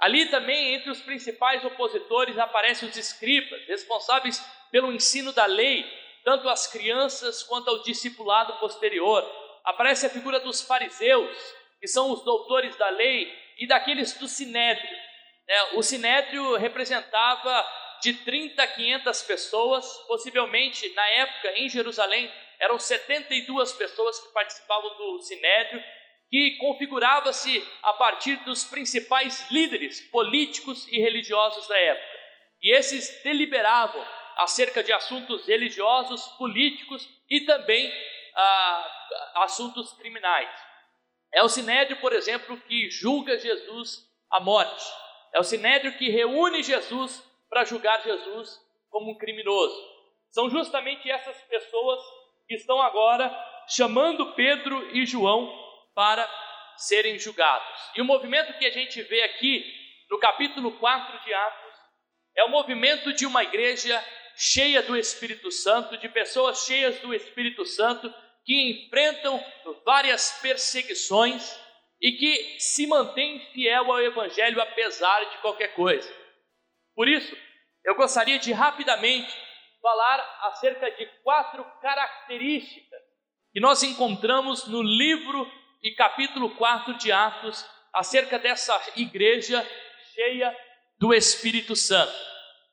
Ali 0.00 0.26
também, 0.26 0.74
entre 0.74 0.90
os 0.90 1.00
principais 1.00 1.64
opositores, 1.64 2.38
aparecem 2.38 2.88
os 2.88 2.96
escribas, 2.96 3.66
responsáveis 3.66 4.44
pelo 4.70 4.92
ensino 4.92 5.32
da 5.32 5.46
lei, 5.46 5.84
tanto 6.24 6.48
às 6.48 6.66
crianças 6.66 7.42
quanto 7.42 7.68
ao 7.68 7.82
discipulado 7.82 8.54
posterior. 8.58 9.24
Aparece 9.64 10.06
a 10.06 10.10
figura 10.10 10.40
dos 10.40 10.62
fariseus, 10.62 11.36
que 11.80 11.86
são 11.86 12.10
os 12.10 12.22
doutores 12.24 12.76
da 12.76 12.88
lei, 12.90 13.32
e 13.58 13.66
daqueles 13.66 14.14
do 14.14 14.26
sinédrio. 14.26 14.96
É, 15.48 15.76
o 15.76 15.82
sinédrio 15.82 16.56
representava 16.56 17.68
de 18.00 18.14
30 18.14 18.62
a 18.62 18.66
500 18.66 19.22
pessoas, 19.22 19.86
possivelmente 20.08 20.88
na 20.94 21.06
época 21.08 21.52
em 21.58 21.68
Jerusalém 21.68 22.30
eram 22.58 22.78
72 22.78 23.72
pessoas 23.72 24.20
que 24.20 24.32
participavam 24.32 24.96
do 24.96 25.20
sinédrio, 25.20 25.82
que 26.30 26.56
configurava-se 26.58 27.62
a 27.82 27.92
partir 27.94 28.36
dos 28.44 28.64
principais 28.64 29.50
líderes 29.50 30.00
políticos 30.10 30.86
e 30.88 30.98
religiosos 30.98 31.66
da 31.66 31.76
época. 31.76 32.18
E 32.62 32.74
esses 32.74 33.22
deliberavam 33.22 34.04
acerca 34.38 34.82
de 34.82 34.92
assuntos 34.92 35.46
religiosos, 35.46 36.24
políticos 36.38 37.08
e 37.28 37.40
também 37.40 37.92
ah, 38.34 39.32
assuntos 39.36 39.92
criminais. 39.94 40.50
É 41.32 41.42
o 41.42 41.48
sinédrio, 41.48 41.98
por 42.00 42.12
exemplo, 42.12 42.56
que 42.60 42.90
julga 42.90 43.38
Jesus 43.38 44.06
à 44.30 44.40
morte. 44.40 44.84
É 45.32 45.40
o 45.40 45.44
sinédrio 45.44 45.96
que 45.96 46.10
reúne 46.10 46.62
Jesus 46.62 47.22
para 47.48 47.64
julgar 47.64 48.02
Jesus 48.02 48.60
como 48.90 49.12
um 49.12 49.18
criminoso. 49.18 49.92
São 50.30 50.50
justamente 50.50 51.10
essas 51.10 51.36
pessoas 51.42 52.00
que 52.46 52.54
estão 52.54 52.80
agora 52.80 53.30
chamando 53.68 54.34
Pedro 54.34 54.94
e 54.96 55.06
João 55.06 55.50
para 55.94 56.28
serem 56.76 57.18
julgados. 57.18 57.90
E 57.94 58.00
o 58.00 58.04
movimento 58.04 58.56
que 58.58 58.66
a 58.66 58.70
gente 58.70 59.02
vê 59.02 59.22
aqui 59.22 59.64
no 60.10 60.18
capítulo 60.18 60.72
4 60.72 61.24
de 61.24 61.32
Atos 61.32 61.74
é 62.36 62.44
o 62.44 62.50
movimento 62.50 63.12
de 63.12 63.26
uma 63.26 63.42
igreja 63.42 64.02
cheia 64.42 64.82
do 64.82 64.96
Espírito 64.96 65.52
Santo, 65.52 65.96
de 65.98 66.08
pessoas 66.08 66.64
cheias 66.64 66.98
do 66.98 67.14
Espírito 67.14 67.64
Santo 67.64 68.12
que 68.44 68.70
enfrentam 68.72 69.40
várias 69.84 70.32
perseguições 70.42 71.56
e 72.00 72.10
que 72.10 72.58
se 72.58 72.84
mantêm 72.88 73.38
fiel 73.52 73.92
ao 73.92 74.02
Evangelho 74.02 74.60
apesar 74.60 75.20
de 75.30 75.38
qualquer 75.38 75.74
coisa. 75.74 76.12
Por 76.92 77.06
isso, 77.06 77.36
eu 77.84 77.94
gostaria 77.94 78.36
de 78.40 78.50
rapidamente 78.52 79.32
falar 79.80 80.18
acerca 80.48 80.90
de 80.90 81.06
quatro 81.22 81.64
características 81.80 83.00
que 83.52 83.60
nós 83.60 83.84
encontramos 83.84 84.66
no 84.66 84.82
livro 84.82 85.48
e 85.84 85.92
capítulo 85.92 86.50
4 86.56 86.98
de 86.98 87.12
Atos 87.12 87.64
acerca 87.92 88.40
dessa 88.40 88.76
igreja 88.96 89.64
cheia 90.14 90.56
do 90.98 91.14
Espírito 91.14 91.76
Santo. 91.76 92.31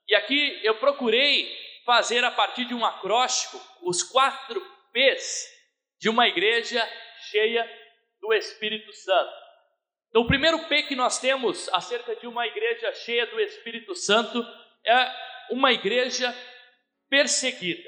E 0.10 0.16
aqui 0.16 0.60
eu 0.64 0.76
procurei 0.80 1.56
fazer 1.86 2.24
a 2.24 2.32
partir 2.32 2.66
de 2.66 2.74
um 2.74 2.84
acróstico 2.84 3.62
os 3.84 4.02
quatro 4.04 4.60
P's 4.92 5.48
de 6.00 6.10
uma 6.10 6.28
igreja 6.28 6.84
cheia 7.30 7.64
do 8.20 8.34
Espírito 8.34 8.92
Santo. 8.92 9.34
Então, 10.10 10.24
o 10.24 10.28
primeiro 10.28 10.68
P 10.68 10.84
que 10.84 10.96
nós 10.96 11.20
temos 11.20 11.70
acerca 11.70 12.16
de 12.16 12.26
uma 12.26 12.48
igreja 12.48 12.92
cheia 12.94 13.28
do 13.28 13.40
Espírito 13.40 13.94
Santo 13.96 14.44
é 14.84 15.14
uma 15.52 15.72
igreja 15.72 16.36
perseguida. 17.08 17.88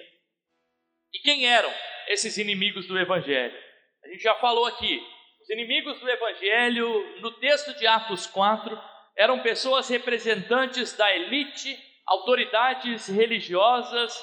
E 1.13 1.19
quem 1.19 1.47
eram 1.47 1.73
esses 2.07 2.37
inimigos 2.37 2.87
do 2.87 2.99
Evangelho? 2.99 3.57
A 4.03 4.07
gente 4.09 4.21
já 4.21 4.35
falou 4.35 4.65
aqui. 4.67 5.01
Os 5.41 5.49
inimigos 5.49 5.99
do 5.99 6.07
Evangelho, 6.07 7.19
no 7.21 7.31
texto 7.39 7.73
de 7.79 7.87
Atos 7.87 8.27
4, 8.27 8.79
eram 9.17 9.41
pessoas 9.41 9.89
representantes 9.89 10.95
da 10.95 11.13
elite, 11.15 11.90
autoridades 12.11 13.07
religiosas 13.07 14.13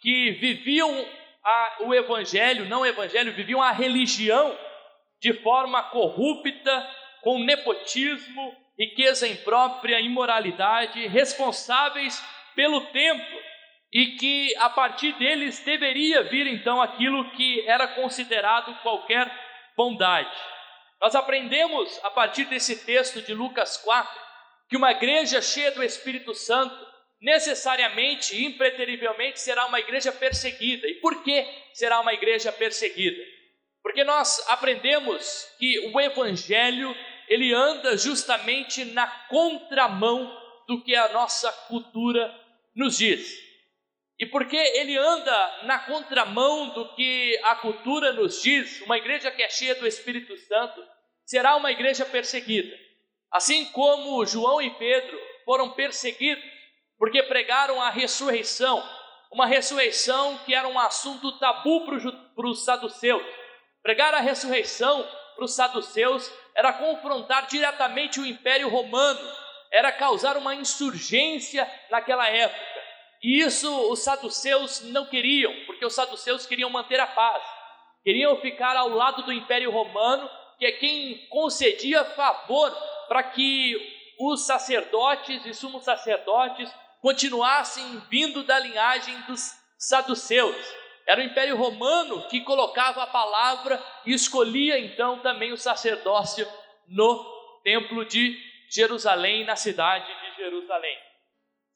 que 0.00 0.32
viviam 0.32 1.06
a, 1.44 1.76
o 1.80 1.94
Evangelho, 1.94 2.66
não 2.66 2.82
o 2.82 2.86
Evangelho, 2.86 3.32
viviam 3.32 3.62
a 3.62 3.72
religião 3.72 4.56
de 5.20 5.32
forma 5.32 5.82
corrupta, 5.84 6.90
com 7.22 7.38
nepotismo, 7.40 8.54
riqueza 8.78 9.26
imprópria, 9.26 10.00
imoralidade, 10.00 11.08
responsáveis 11.08 12.22
pelo 12.54 12.80
templo 12.92 13.40
e 13.92 14.16
que 14.16 14.54
a 14.58 14.68
partir 14.68 15.12
deles 15.14 15.64
deveria 15.64 16.22
vir 16.24 16.46
então 16.46 16.80
aquilo 16.80 17.30
que 17.30 17.66
era 17.66 17.88
considerado 17.88 18.74
qualquer 18.82 19.28
bondade. 19.76 20.36
Nós 21.00 21.14
aprendemos 21.14 21.98
a 22.04 22.10
partir 22.10 22.44
desse 22.44 22.84
texto 22.84 23.22
de 23.22 23.32
Lucas 23.32 23.78
4 23.78 24.28
que 24.68 24.76
uma 24.76 24.90
igreja 24.92 25.40
cheia 25.40 25.72
do 25.72 25.82
Espírito 25.82 26.34
Santo 26.34 26.88
necessariamente 27.20 28.44
impreterivelmente 28.44 29.40
será 29.40 29.66
uma 29.66 29.80
igreja 29.80 30.12
perseguida. 30.12 30.86
E 30.86 30.94
por 30.94 31.22
que 31.22 31.46
será 31.72 32.00
uma 32.00 32.14
igreja 32.14 32.52
perseguida? 32.52 33.22
Porque 33.82 34.04
nós 34.04 34.44
aprendemos 34.48 35.46
que 35.58 35.90
o 35.92 36.00
evangelho 36.00 36.94
ele 37.28 37.52
anda 37.52 37.96
justamente 37.96 38.84
na 38.86 39.06
contramão 39.28 40.34
do 40.66 40.82
que 40.82 40.94
a 40.94 41.08
nossa 41.12 41.50
cultura 41.68 42.34
nos 42.74 42.98
diz. 42.98 43.48
E 44.18 44.26
porque 44.26 44.56
ele 44.56 44.96
anda 44.96 45.62
na 45.64 45.78
contramão 45.78 46.70
do 46.70 46.94
que 46.94 47.38
a 47.44 47.54
cultura 47.56 48.12
nos 48.12 48.42
diz, 48.42 48.80
uma 48.82 48.98
igreja 48.98 49.30
que 49.30 49.42
é 49.42 49.48
cheia 49.48 49.74
do 49.76 49.86
Espírito 49.86 50.36
Santo 50.36 50.82
será 51.24 51.56
uma 51.56 51.70
igreja 51.70 52.04
perseguida. 52.04 52.76
Assim 53.30 53.66
como 53.66 54.24
João 54.26 54.60
e 54.60 54.70
Pedro 54.70 55.18
foram 55.44 55.70
perseguidos 55.70 56.57
porque 56.98 57.22
pregaram 57.22 57.80
a 57.80 57.90
ressurreição, 57.90 58.82
uma 59.30 59.46
ressurreição 59.46 60.38
que 60.38 60.54
era 60.54 60.66
um 60.66 60.78
assunto 60.78 61.38
tabu 61.38 61.86
para 61.86 62.48
os 62.48 62.64
saduceus. 62.64 63.22
Pregar 63.82 64.12
a 64.14 64.20
ressurreição 64.20 65.06
para 65.36 65.44
os 65.44 65.54
saduceus 65.54 66.30
era 66.54 66.72
confrontar 66.72 67.46
diretamente 67.46 68.18
o 68.18 68.26
Império 68.26 68.68
Romano, 68.68 69.20
era 69.70 69.92
causar 69.92 70.36
uma 70.36 70.54
insurgência 70.54 71.70
naquela 71.90 72.28
época. 72.28 72.78
E 73.22 73.40
isso 73.40 73.70
os 73.90 74.00
saduceus 74.00 74.80
não 74.90 75.06
queriam, 75.06 75.52
porque 75.66 75.84
os 75.84 75.94
saduceus 75.94 76.46
queriam 76.46 76.70
manter 76.70 76.98
a 76.98 77.06
paz, 77.06 77.42
queriam 78.02 78.36
ficar 78.40 78.76
ao 78.76 78.88
lado 78.88 79.22
do 79.22 79.32
Império 79.32 79.70
Romano, 79.70 80.28
que 80.58 80.66
é 80.66 80.72
quem 80.72 81.26
concedia 81.28 82.04
favor 82.04 82.70
para 83.08 83.22
que 83.22 83.76
os 84.18 84.44
sacerdotes 84.44 85.46
e 85.46 85.54
sumos 85.54 85.84
sacerdotes 85.84 86.72
continuassem 87.00 88.02
vindo 88.10 88.42
da 88.42 88.58
linhagem 88.58 89.18
dos 89.22 89.52
saduceus. 89.78 90.56
Era 91.06 91.20
o 91.20 91.24
Império 91.24 91.56
Romano 91.56 92.28
que 92.28 92.40
colocava 92.40 93.02
a 93.02 93.06
palavra 93.06 93.82
e 94.04 94.12
escolhia 94.12 94.78
então 94.78 95.20
também 95.20 95.52
o 95.52 95.56
sacerdócio 95.56 96.46
no 96.86 97.60
Templo 97.62 98.04
de 98.04 98.38
Jerusalém, 98.70 99.44
na 99.44 99.56
cidade 99.56 100.06
de 100.06 100.36
Jerusalém. 100.36 100.98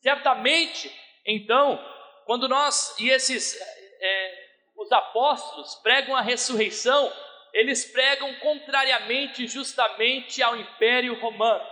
Certamente 0.00 0.92
então, 1.24 1.82
quando 2.26 2.48
nós 2.48 2.98
e 2.98 3.08
esses 3.08 3.58
é, 4.00 4.42
os 4.76 4.90
apóstolos 4.90 5.76
pregam 5.76 6.16
a 6.16 6.20
ressurreição, 6.20 7.12
eles 7.52 7.84
pregam 7.84 8.34
contrariamente 8.36 9.46
justamente 9.46 10.42
ao 10.42 10.56
Império 10.56 11.18
Romano. 11.20 11.64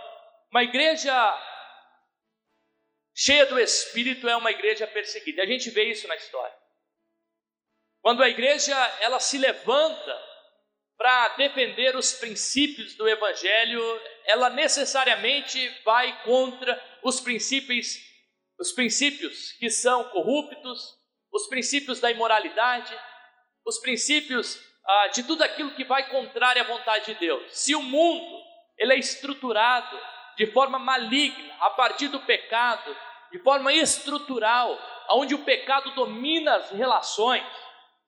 Uma 0.49 0.63
igreja 0.63 1.13
cheia 3.23 3.45
do 3.45 3.59
Espírito 3.59 4.27
é 4.27 4.35
uma 4.35 4.49
igreja 4.49 4.87
perseguida. 4.87 5.43
A 5.43 5.45
gente 5.45 5.69
vê 5.69 5.83
isso 5.83 6.07
na 6.07 6.15
história. 6.15 6.55
Quando 8.01 8.23
a 8.23 8.29
igreja 8.29 8.75
ela 8.99 9.19
se 9.19 9.37
levanta 9.37 10.19
para 10.97 11.29
defender 11.35 11.95
os 11.95 12.13
princípios 12.13 12.95
do 12.95 13.07
Evangelho, 13.07 13.81
ela 14.25 14.49
necessariamente 14.49 15.69
vai 15.83 16.23
contra 16.23 16.99
os 17.03 17.19
princípios 17.19 18.09
os 18.59 18.73
princípios 18.73 19.53
que 19.53 19.71
são 19.71 20.03
corruptos, 20.09 20.95
os 21.31 21.47
princípios 21.47 21.99
da 21.99 22.11
imoralidade, 22.11 22.95
os 23.65 23.79
princípios 23.79 24.61
ah, 24.85 25.07
de 25.07 25.23
tudo 25.23 25.43
aquilo 25.43 25.73
que 25.73 25.83
vai 25.83 26.07
contrário 26.09 26.61
à 26.61 26.65
vontade 26.65 27.05
de 27.05 27.15
Deus. 27.15 27.43
Se 27.57 27.73
o 27.73 27.81
mundo 27.81 28.39
ele 28.77 28.93
é 28.93 28.99
estruturado 28.99 29.99
de 30.37 30.45
forma 30.45 30.77
maligna, 30.77 31.55
a 31.59 31.71
partir 31.71 32.07
do 32.07 32.19
pecado, 32.19 32.95
de 33.31 33.39
forma 33.39 33.73
estrutural, 33.73 34.77
onde 35.09 35.33
o 35.33 35.43
pecado 35.43 35.91
domina 35.91 36.55
as 36.55 36.69
relações, 36.71 37.43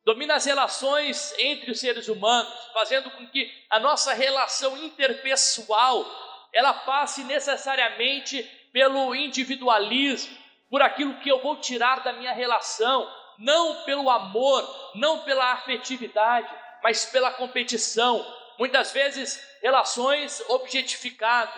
domina 0.06 0.36
as 0.36 0.46
relações 0.46 1.34
entre 1.40 1.72
os 1.72 1.80
seres 1.80 2.08
humanos, 2.08 2.54
fazendo 2.74 3.10
com 3.12 3.26
que 3.28 3.50
a 3.70 3.80
nossa 3.80 4.14
relação 4.14 4.78
interpessoal 4.78 6.06
ela 6.52 6.74
passe 6.74 7.24
necessariamente 7.24 8.44
pelo 8.72 9.16
individualismo, 9.16 10.38
por 10.70 10.82
aquilo 10.82 11.20
que 11.20 11.30
eu 11.30 11.42
vou 11.42 11.58
tirar 11.58 12.02
da 12.04 12.14
minha 12.14 12.34
relação, 12.34 13.10
não 13.38 13.84
pelo 13.84 14.10
amor, 14.10 14.92
não 14.96 15.20
pela 15.20 15.54
afetividade, 15.54 16.50
mas 16.84 17.06
pela 17.06 17.32
competição. 17.32 18.26
Muitas 18.60 18.92
vezes, 18.92 19.42
relações 19.62 20.44
objetificadas. 20.50 21.54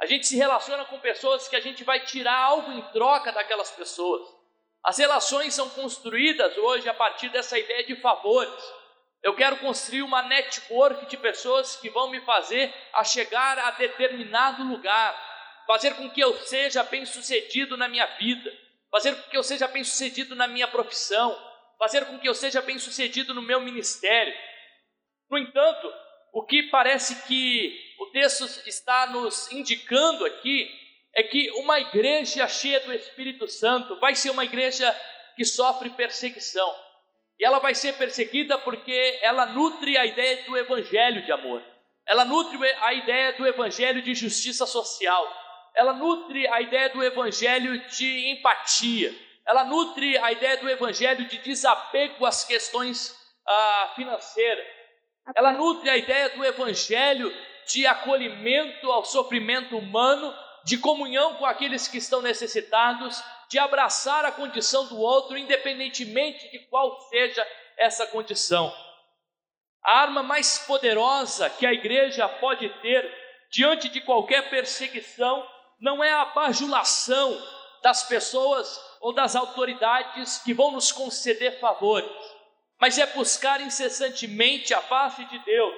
A 0.00 0.06
gente 0.06 0.26
se 0.26 0.36
relaciona 0.36 0.84
com 0.86 0.98
pessoas 0.98 1.46
que 1.46 1.56
a 1.56 1.60
gente 1.60 1.84
vai 1.84 2.00
tirar 2.00 2.36
algo 2.36 2.72
em 2.72 2.82
troca 2.92 3.32
daquelas 3.32 3.70
pessoas. 3.70 4.22
As 4.82 4.96
relações 4.96 5.54
são 5.54 5.68
construídas 5.70 6.56
hoje 6.56 6.88
a 6.88 6.94
partir 6.94 7.28
dessa 7.28 7.58
ideia 7.58 7.84
de 7.84 7.96
favores. 7.96 8.72
Eu 9.22 9.34
quero 9.34 9.58
construir 9.58 10.02
uma 10.02 10.22
network 10.22 11.04
de 11.06 11.18
pessoas 11.18 11.76
que 11.76 11.90
vão 11.90 12.08
me 12.10 12.20
fazer 12.22 12.72
a 12.94 13.04
chegar 13.04 13.58
a 13.58 13.72
determinado 13.72 14.64
lugar 14.64 15.30
fazer 15.70 15.94
com 15.94 16.10
que 16.10 16.20
eu 16.20 16.36
seja 16.40 16.82
bem-sucedido 16.82 17.76
na 17.76 17.86
minha 17.86 18.06
vida, 18.16 18.52
fazer 18.90 19.14
com 19.14 19.30
que 19.30 19.36
eu 19.36 19.42
seja 19.44 19.68
bem-sucedido 19.68 20.34
na 20.34 20.48
minha 20.48 20.66
profissão, 20.66 21.38
fazer 21.78 22.06
com 22.06 22.18
que 22.18 22.28
eu 22.28 22.34
seja 22.34 22.60
bem-sucedido 22.60 23.32
no 23.32 23.40
meu 23.40 23.60
ministério. 23.60 24.34
No 25.30 25.38
entanto, 25.38 25.92
o 26.32 26.44
que 26.44 26.64
parece 26.64 27.26
que 27.26 27.78
o 27.98 28.06
texto 28.06 28.44
está 28.66 29.06
nos 29.08 29.50
indicando 29.52 30.24
aqui 30.24 30.68
é 31.14 31.22
que 31.22 31.50
uma 31.56 31.80
igreja 31.80 32.46
cheia 32.46 32.80
do 32.80 32.92
Espírito 32.92 33.48
Santo 33.48 33.98
vai 33.98 34.14
ser 34.14 34.30
uma 34.30 34.44
igreja 34.44 34.94
que 35.36 35.44
sofre 35.44 35.90
perseguição. 35.90 36.72
E 37.38 37.44
ela 37.44 37.58
vai 37.58 37.74
ser 37.74 37.94
perseguida 37.94 38.58
porque 38.58 39.18
ela 39.22 39.46
nutre 39.46 39.96
a 39.96 40.06
ideia 40.06 40.44
do 40.44 40.56
evangelho 40.56 41.24
de 41.24 41.32
amor. 41.32 41.62
Ela 42.06 42.24
nutre 42.24 42.58
a 42.82 42.94
ideia 42.94 43.32
do 43.32 43.46
evangelho 43.46 44.02
de 44.02 44.14
justiça 44.14 44.66
social 44.66 45.40
ela 45.74 45.92
nutre 45.92 46.46
a 46.48 46.60
ideia 46.60 46.88
do 46.90 47.02
evangelho 47.02 47.78
de 47.88 48.30
empatia, 48.30 49.14
ela 49.46 49.64
nutre 49.64 50.16
a 50.18 50.32
ideia 50.32 50.56
do 50.58 50.68
evangelho 50.68 51.26
de 51.26 51.38
desapego 51.38 52.26
às 52.26 52.44
questões 52.44 53.16
ah, 53.46 53.92
financeiras, 53.96 54.64
ela 55.34 55.52
nutre 55.52 55.88
a 55.88 55.96
ideia 55.96 56.30
do 56.30 56.44
evangelho 56.44 57.32
de 57.66 57.86
acolhimento 57.86 58.90
ao 58.90 59.04
sofrimento 59.04 59.76
humano, 59.76 60.34
de 60.64 60.78
comunhão 60.78 61.34
com 61.34 61.46
aqueles 61.46 61.88
que 61.88 61.98
estão 61.98 62.20
necessitados, 62.20 63.22
de 63.48 63.58
abraçar 63.58 64.24
a 64.24 64.32
condição 64.32 64.86
do 64.86 64.98
outro, 64.98 65.36
independentemente 65.36 66.50
de 66.50 66.58
qual 66.66 67.00
seja 67.08 67.46
essa 67.76 68.06
condição. 68.06 68.72
A 69.82 69.98
arma 69.98 70.22
mais 70.22 70.58
poderosa 70.58 71.48
que 71.48 71.64
a 71.64 71.72
igreja 71.72 72.28
pode 72.28 72.68
ter 72.80 73.10
diante 73.50 73.88
de 73.88 74.00
qualquer 74.00 74.50
perseguição 74.50 75.46
não 75.80 76.04
é 76.04 76.12
a 76.12 76.26
bajulação, 76.26 77.40
das 77.82 78.02
pessoas 78.02 78.80
ou 79.00 79.12
das 79.12 79.34
autoridades 79.34 80.38
que 80.38 80.52
vão 80.52 80.70
nos 80.70 80.92
conceder 80.92 81.58
favores, 81.58 82.10
mas 82.80 82.96
é 82.96 83.06
buscar 83.06 83.60
incessantemente 83.60 84.72
a 84.72 84.80
face 84.80 85.22
de 85.26 85.38
Deus. 85.40 85.74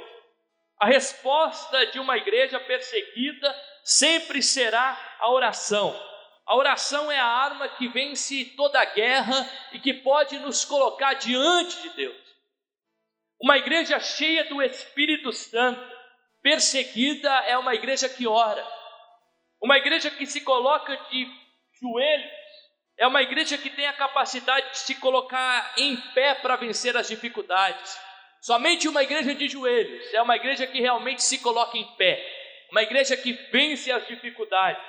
A 0.80 0.86
resposta 0.86 1.86
de 1.86 1.98
uma 1.98 2.16
igreja 2.16 2.60
perseguida 2.60 3.54
sempre 3.84 4.40
será 4.40 5.16
a 5.18 5.30
oração. 5.30 5.92
A 6.46 6.56
oração 6.56 7.10
é 7.10 7.18
a 7.18 7.26
arma 7.26 7.68
que 7.70 7.88
vence 7.88 8.44
toda 8.56 8.80
a 8.80 8.84
guerra 8.84 9.48
e 9.72 9.80
que 9.80 9.94
pode 9.94 10.38
nos 10.38 10.64
colocar 10.64 11.14
diante 11.14 11.82
de 11.82 11.90
Deus. 11.90 12.22
Uma 13.40 13.58
igreja 13.58 13.98
cheia 13.98 14.44
do 14.44 14.62
Espírito 14.62 15.32
Santo, 15.32 15.82
perseguida, 16.40 17.30
é 17.46 17.58
uma 17.58 17.74
igreja 17.74 18.08
que 18.08 18.26
ora. 18.26 18.64
Uma 19.60 19.78
igreja 19.78 20.10
que 20.10 20.26
se 20.26 20.40
coloca 20.40 20.96
de 21.10 21.26
joelhos 21.80 22.41
é 22.98 23.06
uma 23.06 23.22
igreja 23.22 23.58
que 23.58 23.70
tem 23.70 23.86
a 23.86 23.92
capacidade 23.92 24.70
de 24.70 24.78
se 24.78 24.94
colocar 24.96 25.74
em 25.76 25.96
pé 26.14 26.34
para 26.34 26.56
vencer 26.56 26.96
as 26.96 27.08
dificuldades. 27.08 27.98
Somente 28.40 28.88
uma 28.88 29.02
igreja 29.02 29.34
de 29.34 29.48
joelhos 29.48 30.12
é 30.12 30.20
uma 30.20 30.36
igreja 30.36 30.66
que 30.66 30.80
realmente 30.80 31.22
se 31.22 31.38
coloca 31.38 31.78
em 31.78 31.84
pé, 31.96 32.20
uma 32.70 32.82
igreja 32.82 33.16
que 33.16 33.32
vence 33.52 33.90
as 33.90 34.06
dificuldades. 34.06 34.82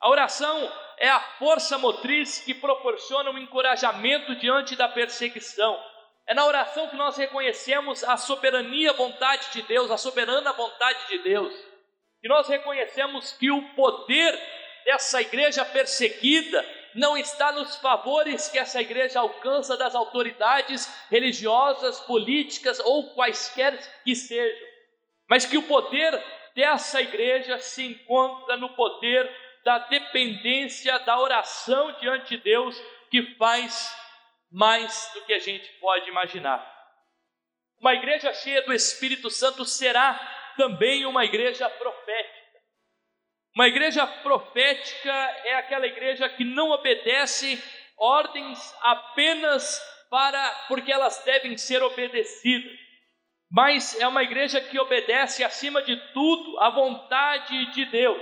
A 0.00 0.08
oração 0.08 0.72
é 0.98 1.08
a 1.08 1.20
força 1.38 1.78
motriz 1.78 2.40
que 2.40 2.54
proporciona 2.54 3.30
um 3.30 3.38
encorajamento 3.38 4.34
diante 4.36 4.76
da 4.76 4.88
perseguição. 4.88 5.78
É 6.28 6.34
na 6.34 6.44
oração 6.44 6.88
que 6.88 6.96
nós 6.96 7.16
reconhecemos 7.16 8.02
a 8.04 8.16
soberania, 8.16 8.92
vontade 8.92 9.52
de 9.52 9.62
Deus, 9.62 9.90
a 9.90 9.96
soberana 9.96 10.52
vontade 10.52 11.08
de 11.08 11.18
Deus. 11.18 11.54
Que 12.20 12.28
nós 12.28 12.48
reconhecemos 12.48 13.32
que 13.32 13.50
o 13.50 13.74
poder 13.74 14.36
dessa 14.84 15.20
igreja 15.20 15.64
perseguida 15.64 16.64
não 16.96 17.16
está 17.16 17.52
nos 17.52 17.76
favores 17.76 18.48
que 18.48 18.58
essa 18.58 18.80
igreja 18.80 19.20
alcança 19.20 19.76
das 19.76 19.94
autoridades 19.94 20.86
religiosas, 21.10 22.00
políticas 22.00 22.80
ou 22.80 23.14
quaisquer 23.14 23.78
que 24.02 24.14
sejam, 24.16 24.66
mas 25.28 25.44
que 25.44 25.58
o 25.58 25.62
poder 25.62 26.24
dessa 26.54 27.00
igreja 27.02 27.58
se 27.58 27.84
encontra 27.84 28.56
no 28.56 28.70
poder 28.70 29.30
da 29.62 29.78
dependência 29.78 30.98
da 31.00 31.20
oração 31.20 31.92
diante 32.00 32.36
de 32.36 32.42
Deus, 32.42 32.80
que 33.10 33.34
faz 33.34 33.94
mais 34.50 35.10
do 35.12 35.22
que 35.22 35.34
a 35.34 35.38
gente 35.38 35.68
pode 35.80 36.08
imaginar. 36.08 36.64
Uma 37.78 37.94
igreja 37.94 38.32
cheia 38.32 38.62
do 38.62 38.72
Espírito 38.72 39.28
Santo 39.28 39.64
será 39.64 40.14
também 40.56 41.04
uma 41.04 41.24
igreja 41.24 41.68
profética. 41.68 42.35
Uma 43.56 43.68
igreja 43.68 44.06
profética 44.06 45.10
é 45.46 45.54
aquela 45.54 45.86
igreja 45.86 46.28
que 46.28 46.44
não 46.44 46.72
obedece 46.72 47.58
ordens 47.96 48.74
apenas 48.82 49.80
para 50.10 50.50
porque 50.68 50.92
elas 50.92 51.22
devem 51.24 51.56
ser 51.56 51.82
obedecidas, 51.82 52.78
mas 53.50 53.98
é 53.98 54.06
uma 54.06 54.22
igreja 54.22 54.60
que 54.60 54.78
obedece 54.78 55.42
acima 55.42 55.80
de 55.80 55.96
tudo 56.12 56.60
à 56.60 56.68
vontade 56.68 57.72
de 57.72 57.86
Deus. 57.86 58.20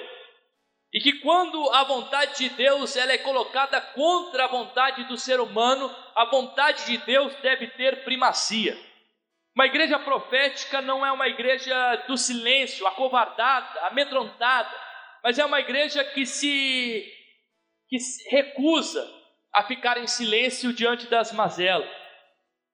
E 0.92 1.00
que 1.00 1.14
quando 1.14 1.68
a 1.70 1.82
vontade 1.82 2.36
de 2.38 2.50
Deus 2.50 2.96
ela 2.96 3.10
é 3.10 3.18
colocada 3.18 3.80
contra 3.80 4.44
a 4.44 4.48
vontade 4.48 5.02
do 5.08 5.16
ser 5.16 5.40
humano, 5.40 5.92
a 6.14 6.26
vontade 6.26 6.86
de 6.86 6.98
Deus 6.98 7.34
deve 7.42 7.66
ter 7.72 8.04
primacia. 8.04 8.78
Uma 9.56 9.66
igreja 9.66 9.98
profética 9.98 10.80
não 10.80 11.04
é 11.04 11.10
uma 11.10 11.26
igreja 11.26 11.96
do 12.06 12.16
silêncio, 12.16 12.86
acovardada, 12.86 13.80
amedrontada, 13.86 14.83
mas 15.24 15.38
é 15.38 15.44
uma 15.44 15.58
igreja 15.58 16.04
que 16.04 16.26
se 16.26 17.10
que 17.88 17.98
se 17.98 18.28
recusa 18.28 19.10
a 19.52 19.62
ficar 19.62 19.96
em 19.96 20.06
silêncio 20.06 20.72
diante 20.72 21.06
das 21.06 21.32
mazelas. 21.32 21.88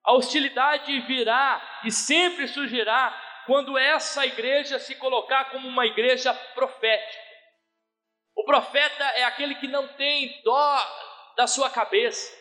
A 0.05 0.13
hostilidade 0.15 0.99
virá 1.01 1.81
e 1.85 1.93
sempre 1.93 2.49
surgirá 2.49 3.17
quando 3.47 3.79
essa 3.79 4.27
igreja 4.27 4.79
se 4.79 4.97
colocar 4.97 5.51
como 5.51 5.69
uma 5.69 5.87
igreja 5.87 6.35
profética. 6.55 7.23
O 8.37 8.45
profeta 8.45 9.05
é 9.05 9.25
aquele 9.25 9.55
que 9.57 9.69
não 9.69 9.87
tem 9.89 10.41
dó 10.43 11.35
da 11.37 11.47
sua 11.47 11.71
cabeça. 11.71 12.37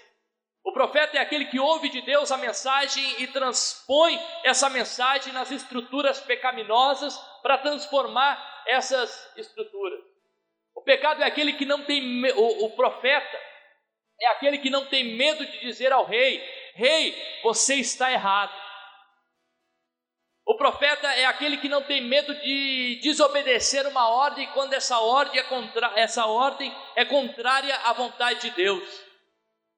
O 0.64 0.72
profeta 0.72 1.18
é 1.18 1.20
aquele 1.20 1.46
que 1.46 1.60
ouve 1.60 1.90
de 1.90 2.02
Deus 2.02 2.32
a 2.32 2.38
mensagem 2.38 3.04
e 3.22 3.28
transpõe 3.28 4.20
essa 4.44 4.70
mensagem 4.70 5.34
nas 5.34 5.52
estruturas 5.52 6.20
pecaminosas 6.20 7.18
para 7.42 7.58
transformar 7.58 8.59
essas 8.70 9.32
estruturas. 9.38 10.00
O 10.76 10.82
pecado 10.82 11.22
é 11.22 11.26
aquele 11.26 11.54
que 11.54 11.66
não 11.66 11.84
tem 11.84 12.26
o, 12.32 12.66
o 12.66 12.76
profeta 12.76 13.40
é 14.22 14.28
aquele 14.28 14.58
que 14.58 14.70
não 14.70 14.86
tem 14.86 15.16
medo 15.16 15.46
de 15.46 15.60
dizer 15.60 15.92
ao 15.92 16.06
rei: 16.06 16.42
"Rei, 16.76 17.16
você 17.44 17.76
está 17.76 18.12
errado". 18.12 18.54
O 20.50 20.58
profeta 20.58 21.08
é 21.14 21.26
aquele 21.26 21.58
que 21.58 21.70
não 21.70 21.84
tem 21.84 22.02
medo 22.02 22.34
de 22.34 23.00
desobedecer 23.04 23.86
uma 23.86 24.10
ordem 24.10 24.48
quando 24.48 24.74
essa 24.74 24.98
ordem 25.00 25.40
é, 25.40 25.44
contra, 25.44 25.92
essa 25.96 26.26
ordem 26.26 26.76
é 26.96 27.06
contrária 27.06 27.76
à 27.86 27.94
vontade 27.94 28.42
de 28.42 28.50
Deus. 28.56 28.84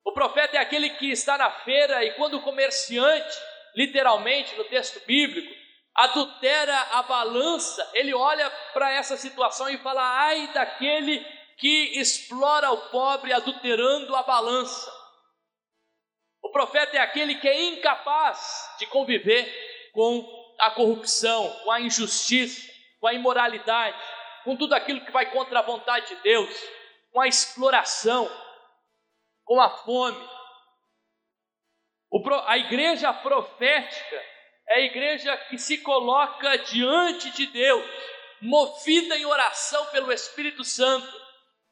O 0.06 0.14
profeta 0.14 0.56
é 0.56 0.60
aquele 0.62 0.92
que 0.92 1.12
está 1.12 1.38
na 1.38 1.52
feira 1.52 2.06
e 2.06 2.14
quando 2.14 2.36
o 2.36 2.42
comerciante, 2.42 3.38
literalmente 3.76 4.56
no 4.56 4.64
texto 4.64 5.06
bíblico, 5.06 5.54
adultera 5.96 6.78
a 6.94 7.04
balança, 7.04 7.90
ele 7.94 8.14
olha 8.14 8.50
para 8.74 8.92
essa 8.92 9.18
situação 9.18 9.70
e 9.70 9.78
fala: 9.78 10.02
ai 10.02 10.48
daquele 10.54 11.24
que 11.58 12.00
explora 12.00 12.72
o 12.72 12.90
pobre 12.90 13.34
adulterando 13.34 14.16
a 14.16 14.24
balança. 14.24 14.92
O 16.42 16.50
profeta 16.50 16.98
é 16.98 17.00
aquele 17.00 17.36
que 17.36 17.48
é 17.48 17.66
incapaz 17.66 18.76
de 18.80 18.88
conviver 18.88 19.92
com 19.94 20.56
a 20.60 20.72
corrupção, 20.72 21.50
com 21.64 21.72
a 21.72 21.80
injustiça, 21.80 22.68
com 23.00 23.08
a 23.08 23.14
imoralidade, 23.14 23.98
com 24.44 24.56
tudo 24.56 24.74
aquilo 24.74 25.06
que 25.06 25.12
vai 25.12 25.32
contra 25.32 25.60
a 25.60 25.64
vontade 25.64 26.08
de 26.08 26.16
Deus, 26.24 26.50
com 27.12 27.22
a 27.22 27.28
exploração, 27.28 28.30
com 29.44 29.62
a 29.62 29.70
fome. 29.70 30.30
a 32.48 32.58
igreja 32.58 33.14
profética 33.14 34.31
é 34.72 34.76
a 34.76 34.82
igreja 34.82 35.36
que 35.50 35.58
se 35.58 35.80
coloca 35.80 36.58
diante 36.58 37.30
de 37.32 37.46
Deus, 37.48 37.86
movida 38.42 39.18
em 39.18 39.26
oração 39.26 39.86
pelo 39.88 40.12
Espírito 40.12 40.64
Santo, 40.64 41.12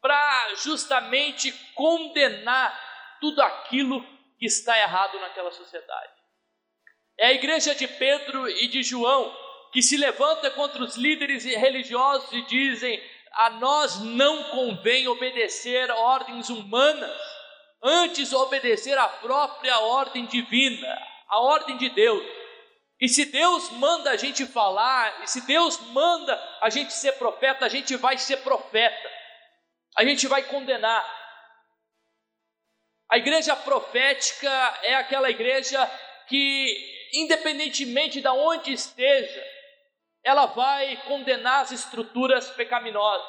para 0.02 0.56
justamente 0.56 1.52
condenar 1.76 3.18
tudo 3.22 3.42
aquilo 3.42 4.02
que 4.38 4.46
está 4.46 4.78
errado 4.78 5.20
naquela 5.20 5.52
sociedade. 5.52 6.14
É 7.18 7.28
a 7.28 7.34
igreja 7.34 7.74
de 7.74 7.88
Pedro 7.88 8.50
e 8.50 8.68
de 8.68 8.84
João 8.84 9.36
que 9.72 9.82
se 9.82 9.98
levanta 9.98 10.50
contra 10.52 10.84
os 10.84 10.96
líderes 10.96 11.46
religiosos 11.46 12.32
e 12.34 12.42
dizem: 12.44 13.02
a 13.34 13.50
nós 13.52 14.00
não 14.00 14.44
convém 14.46 15.08
obedecer 15.08 15.90
ordens 15.92 16.50
humanas, 16.50 17.22
antes 17.82 18.34
obedecer 18.34 18.98
à 18.98 19.08
própria 19.08 19.80
ordem 19.80 20.26
divina, 20.26 20.98
a 21.30 21.40
ordem 21.40 21.78
de 21.78 21.90
Deus. 21.90 22.39
E 23.00 23.08
se 23.08 23.26
Deus 23.26 23.70
manda 23.72 24.12
a 24.12 24.18
gente 24.18 24.46
falar, 24.46 25.24
e 25.24 25.28
se 25.28 25.42
Deus 25.46 25.80
manda 25.92 26.36
a 26.62 26.70
gente 26.70 26.94
ser 26.94 27.14
profeta, 27.14 27.66
a 27.66 27.70
gente 27.70 27.96
vai 27.96 28.18
ser 28.18 28.38
profeta, 28.38 29.10
a 29.98 30.04
gente 30.04 30.28
vai 30.28 30.44
condenar. 30.44 31.18
A 33.10 33.18
igreja 33.18 33.56
profética 33.56 34.80
é 34.84 34.96
aquela 34.96 35.30
igreja 35.30 35.86
que 36.28 37.00
independentemente 37.14 38.22
de 38.22 38.28
onde 38.28 38.74
esteja, 38.74 39.44
ela 40.24 40.46
vai 40.48 40.98
condenar 41.08 41.62
as 41.62 41.72
estruturas 41.72 42.50
pecaminosas. 42.52 43.28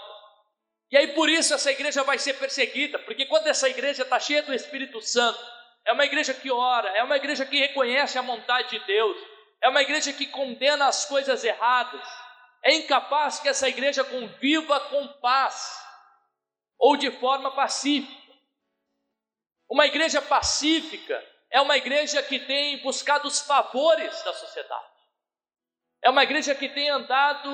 E 0.91 0.97
aí 0.97 1.09
por 1.09 1.29
isso 1.29 1.55
essa 1.55 1.71
igreja 1.71 2.03
vai 2.03 2.19
ser 2.19 2.35
perseguida, 2.35 2.99
porque 3.01 3.27
quando 3.27 3.47
essa 3.47 3.69
igreja 3.69 4.03
está 4.03 4.19
cheia 4.19 4.43
do 4.43 4.53
Espírito 4.53 5.01
Santo, 5.01 5.39
é 5.87 5.93
uma 5.93 6.05
igreja 6.05 6.35
que 6.35 6.51
ora, 6.51 6.89
é 6.91 7.03
uma 7.03 7.17
igreja 7.17 7.47
que 7.47 7.59
reconhece 7.59 8.19
a 8.19 8.23
vontade 8.23 8.71
de 8.71 8.85
Deus, 8.87 9.17
é 9.63 9.69
uma 9.69 9.83
igreja 9.83 10.13
que 10.13 10.27
condena 10.27 10.87
as 10.87 11.05
coisas 11.05 11.45
erradas, 11.45 12.07
é 12.63 12.75
incapaz 12.75 13.41
que 13.41 13.49
essa 13.49 13.69
igreja 13.69 14.05
conviva 14.05 14.81
com 14.81 15.09
paz 15.21 15.79
ou 16.79 16.97
de 16.97 17.11
forma 17.11 17.55
pacífica. 17.55 18.21
Uma 19.69 19.87
igreja 19.87 20.21
pacífica 20.21 21.25
é 21.51 21.61
uma 21.61 21.77
igreja 21.77 22.23
que 22.23 22.39
tem 22.41 22.83
buscado 22.83 23.29
os 23.29 23.41
favores 23.41 24.23
da 24.23 24.33
sociedade. 24.35 24.91
É 26.03 26.11
uma 26.11 26.23
igreja 26.23 26.55
que 26.55 26.69
tem 26.69 26.89
andado 26.89 27.51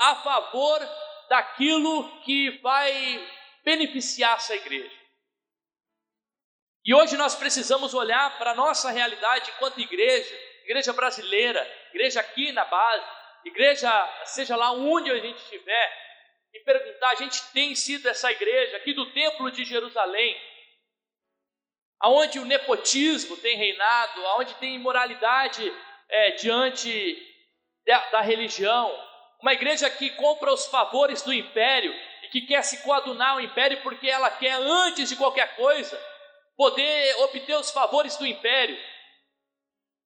a 0.00 0.16
favor 0.16 0.80
daquilo 1.28 2.20
que 2.22 2.58
vai 2.58 2.92
beneficiar 3.64 4.36
essa 4.36 4.54
igreja. 4.54 5.04
E 6.84 6.94
hoje 6.94 7.16
nós 7.16 7.34
precisamos 7.34 7.94
olhar 7.94 8.36
para 8.36 8.50
a 8.50 8.54
nossa 8.54 8.90
realidade 8.90 9.50
enquanto 9.56 9.80
igreja, 9.80 10.36
igreja 10.64 10.92
brasileira, 10.92 11.60
igreja 11.90 12.20
aqui 12.20 12.52
na 12.52 12.64
base, 12.64 13.06
igreja, 13.44 13.90
seja 14.24 14.56
lá 14.56 14.72
onde 14.72 15.10
a 15.10 15.18
gente 15.18 15.36
estiver, 15.36 16.04
e 16.52 16.60
perguntar: 16.60 17.10
a 17.10 17.14
gente 17.16 17.40
tem 17.52 17.74
sido 17.74 18.08
essa 18.08 18.30
igreja 18.30 18.76
aqui 18.76 18.92
do 18.92 19.10
Templo 19.12 19.50
de 19.50 19.64
Jerusalém, 19.64 20.40
aonde 22.00 22.38
o 22.38 22.44
nepotismo 22.44 23.36
tem 23.36 23.56
reinado, 23.56 24.26
aonde 24.28 24.54
tem 24.54 24.74
imoralidade 24.74 25.72
é, 26.08 26.30
diante 26.32 27.34
da, 27.86 27.98
da 28.10 28.20
religião, 28.20 28.92
uma 29.40 29.52
igreja 29.52 29.90
que 29.90 30.10
compra 30.10 30.52
os 30.52 30.66
favores 30.66 31.22
do 31.22 31.32
império 31.32 31.94
e 32.22 32.28
que 32.28 32.42
quer 32.42 32.62
se 32.62 32.82
coadunar 32.82 33.32
ao 33.32 33.40
império 33.40 33.82
porque 33.82 34.08
ela 34.08 34.30
quer, 34.30 34.54
antes 34.54 35.08
de 35.08 35.16
qualquer 35.16 35.54
coisa, 35.56 36.00
poder 36.56 37.16
obter 37.22 37.56
os 37.56 37.70
favores 37.70 38.16
do 38.16 38.26
império. 38.26 38.78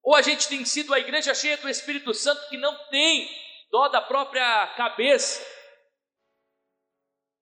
Ou 0.03 0.15
a 0.15 0.21
gente 0.21 0.47
tem 0.47 0.63
sido 0.65 0.93
a 0.93 0.99
igreja 0.99 1.33
cheia 1.33 1.57
do 1.57 1.69
Espírito 1.69 2.13
Santo 2.13 2.47
que 2.49 2.57
não 2.57 2.75
tem 2.89 3.29
dó 3.71 3.87
da 3.89 4.01
própria 4.01 4.67
cabeça. 4.75 5.45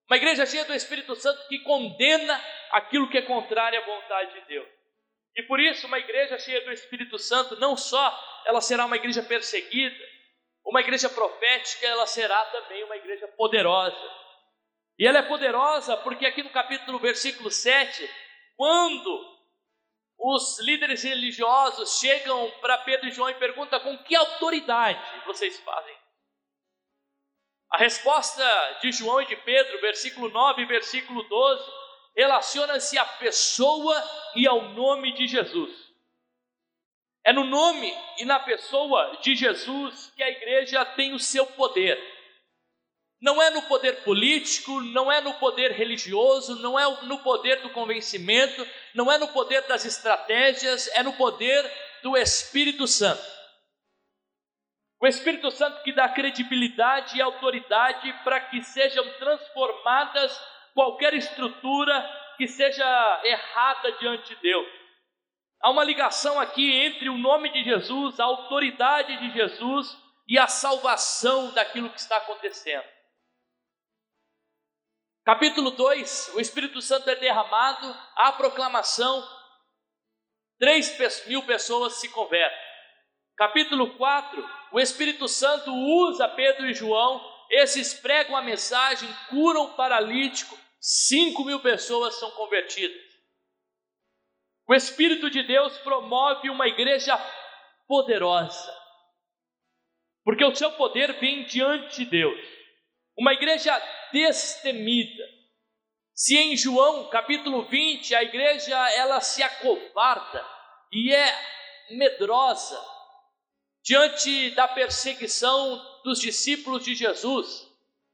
Uma 0.09 0.17
igreja 0.17 0.45
cheia 0.45 0.65
do 0.65 0.73
Espírito 0.73 1.15
Santo 1.15 1.47
que 1.47 1.59
condena 1.59 2.43
aquilo 2.71 3.09
que 3.09 3.17
é 3.17 3.21
contrário 3.21 3.79
à 3.81 3.85
vontade 3.85 4.33
de 4.33 4.47
Deus. 4.47 4.67
E 5.35 5.43
por 5.43 5.59
isso, 5.59 5.85
uma 5.85 5.99
igreja 5.99 6.39
cheia 6.39 6.61
do 6.61 6.71
Espírito 6.71 7.19
Santo, 7.19 7.59
não 7.59 7.77
só 7.77 8.41
ela 8.45 8.59
será 8.59 8.85
uma 8.85 8.95
igreja 8.95 9.21
perseguida, 9.21 10.03
uma 10.65 10.81
igreja 10.81 11.09
profética, 11.09 11.85
ela 11.85 12.07
será 12.07 12.43
também 12.45 12.83
uma 12.83 12.97
igreja 12.97 13.27
poderosa. 13.27 13.95
E 14.97 15.05
ela 15.05 15.19
é 15.19 15.23
poderosa 15.23 15.95
porque 15.97 16.25
aqui 16.25 16.41
no 16.41 16.49
capítulo, 16.49 16.99
versículo 16.99 17.51
7, 17.51 18.09
quando 18.55 19.37
os 20.29 20.59
líderes 20.59 21.03
religiosos 21.03 21.99
chegam 21.99 22.51
para 22.59 22.77
Pedro 22.79 23.07
e 23.07 23.11
João 23.11 23.29
e 23.29 23.35
perguntam 23.35 23.79
com 23.79 23.97
que 23.99 24.13
autoridade 24.13 24.99
vocês 25.25 25.57
fazem. 25.61 25.95
A 27.71 27.77
resposta 27.77 28.43
de 28.81 28.91
João 28.91 29.21
e 29.21 29.25
de 29.25 29.37
Pedro, 29.37 29.79
versículo 29.79 30.29
9 30.29 30.61
e 30.61 30.65
versículo 30.65 31.23
12, 31.23 31.71
relaciona-se 32.15 32.97
à 32.97 33.05
pessoa 33.05 33.95
e 34.35 34.45
ao 34.45 34.63
nome 34.69 35.13
de 35.13 35.27
Jesus. 35.27 35.87
É 37.23 37.31
no 37.31 37.45
nome 37.45 37.93
e 38.17 38.25
na 38.25 38.39
pessoa 38.39 39.17
de 39.21 39.33
Jesus 39.33 40.11
que 40.15 40.23
a 40.23 40.29
igreja 40.29 40.83
tem 40.83 41.13
o 41.13 41.19
seu 41.19 41.45
poder. 41.45 42.16
Não 43.19 43.41
é 43.41 43.49
no 43.49 43.63
poder 43.63 44.03
político, 44.03 44.80
não 44.82 45.12
é 45.12 45.19
no 45.21 45.34
poder 45.36 45.71
religioso, 45.71 46.62
não 46.62 46.77
é 46.77 46.86
no 47.03 47.17
poder 47.19 47.62
do 47.62 47.71
convencimento, 47.71 48.67
não 48.93 49.12
é 49.12 49.17
no 49.17 49.27
poder 49.30 49.62
das 49.63 49.86
estratégias, 49.86 50.88
é 50.89 51.01
no 51.01 51.13
poder 51.13 51.69
do 52.03 52.15
Espírito 52.15 52.86
Santo. 52.86 53.25
O 54.99 55.08
Espírito 55.08 55.49
Santo 55.51 55.82
que 55.84 55.93
dá 55.93 56.10
credibilidade 56.10 57.17
e 57.17 57.21
autoridade 57.21 58.12
para 58.23 58.39
que 58.39 58.62
sejam 58.62 59.08
transformadas 59.13 60.39
qualquer 60.73 61.13
estrutura 61.15 62.08
que 62.38 62.47
seja 62.47 63.21
errada 63.23 63.91
diante 63.93 64.36
de 64.36 64.41
Deus. 64.41 64.67
Há 65.60 65.71
uma 65.71 65.84
ligação 65.84 66.39
aqui 66.39 66.71
entre 66.71 67.10
o 67.10 67.17
nome 67.17 67.51
de 67.51 67.63
Jesus, 67.63 68.19
a 68.19 68.25
autoridade 68.25 69.17
de 69.17 69.34
Jesus 69.34 69.97
e 70.27 70.38
a 70.38 70.47
salvação 70.47 71.51
daquilo 71.51 71.89
que 71.89 71.99
está 71.99 72.17
acontecendo. 72.17 72.96
Capítulo 75.27 75.71
2: 75.71 76.35
o 76.35 76.39
Espírito 76.39 76.81
Santo 76.81 77.09
é 77.09 77.15
derramado, 77.15 77.93
há 78.15 78.31
proclamação, 78.31 79.21
3 80.57 81.25
mil 81.27 81.43
pessoas 81.43 81.95
se 81.95 82.07
convertem. 82.07 82.57
Capítulo 83.35 83.97
4: 83.97 84.49
o 84.71 84.79
Espírito 84.79 85.27
Santo 85.27 85.69
usa 85.69 86.29
Pedro 86.29 86.65
e 86.65 86.73
João, 86.73 87.21
esses 87.51 87.93
pregam 87.93 88.37
a 88.37 88.41
mensagem, 88.41 89.09
curam 89.29 89.65
o 89.65 89.73
paralítico, 89.75 90.57
5 90.79 91.43
mil 91.43 91.59
pessoas 91.59 92.15
são 92.15 92.31
convertidas. 92.31 92.95
O 94.65 94.73
Espírito 94.73 95.29
de 95.29 95.43
Deus 95.43 95.77
promove 95.79 96.49
uma 96.49 96.69
igreja 96.69 97.17
poderosa, 97.85 98.73
porque 100.23 100.45
o 100.45 100.55
seu 100.55 100.71
poder 100.71 101.19
vem 101.19 101.43
diante 101.43 101.97
de 101.97 102.05
Deus. 102.05 102.57
Uma 103.17 103.34
igreja 103.34 103.75
destemida. 104.13 105.23
Se 106.13 106.38
em 106.38 106.56
João 106.56 107.10
capítulo 107.10 107.63
20 107.63 108.13
a 108.13 108.21
igreja 108.21 108.75
ela 108.91 109.19
se 109.21 109.41
acovarda 109.41 110.45
e 110.91 111.13
é 111.13 111.36
medrosa 111.91 112.80
diante 113.84 114.51
da 114.51 114.67
perseguição 114.67 115.84
dos 116.03 116.19
discípulos 116.19 116.84
de 116.84 116.93
Jesus, 116.93 117.67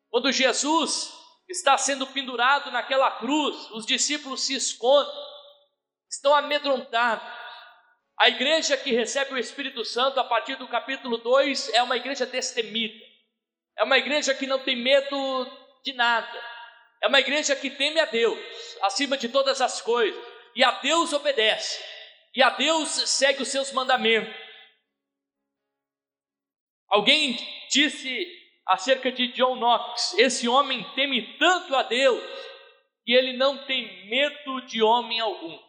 quando 0.09 0.31
Jesus 0.31 1.11
está 1.49 1.77
sendo 1.77 2.07
pendurado 2.07 2.71
naquela 2.71 3.11
cruz, 3.11 3.71
os 3.71 3.85
discípulos 3.85 4.45
se 4.45 4.55
escondem, 4.55 5.13
estão 6.09 6.33
amedrontados. 6.33 7.27
A 8.19 8.29
igreja 8.29 8.77
que 8.77 8.91
recebe 8.91 9.33
o 9.33 9.37
Espírito 9.37 9.83
Santo 9.83 10.19
a 10.19 10.23
partir 10.23 10.55
do 10.55 10.67
capítulo 10.67 11.17
2 11.17 11.69
é 11.73 11.83
uma 11.83 11.97
igreja 11.97 12.25
destemida. 12.25 13.12
É 13.77 13.83
uma 13.83 13.97
igreja 13.97 14.33
que 14.33 14.47
não 14.47 14.59
tem 14.59 14.75
medo 14.75 15.45
de 15.83 15.93
nada. 15.93 16.43
É 17.01 17.07
uma 17.07 17.19
igreja 17.19 17.55
que 17.55 17.69
teme 17.69 17.99
a 17.99 18.05
Deus 18.05 18.39
acima 18.81 19.17
de 19.17 19.29
todas 19.29 19.61
as 19.61 19.81
coisas. 19.81 20.21
E 20.55 20.63
a 20.63 20.71
Deus 20.71 21.11
obedece. 21.13 21.83
E 22.35 22.41
a 22.41 22.49
Deus 22.51 22.89
segue 22.89 23.41
os 23.41 23.49
seus 23.49 23.71
mandamentos. 23.71 24.33
Alguém 26.87 27.37
disse 27.69 28.27
acerca 28.65 29.11
de 29.11 29.27
John 29.33 29.55
Knox: 29.55 30.13
esse 30.17 30.47
homem 30.47 30.83
teme 30.95 31.37
tanto 31.37 31.75
a 31.75 31.83
Deus 31.83 32.23
que 33.05 33.11
ele 33.11 33.33
não 33.33 33.65
tem 33.65 34.07
medo 34.07 34.61
de 34.61 34.81
homem 34.81 35.19
algum. 35.19 35.59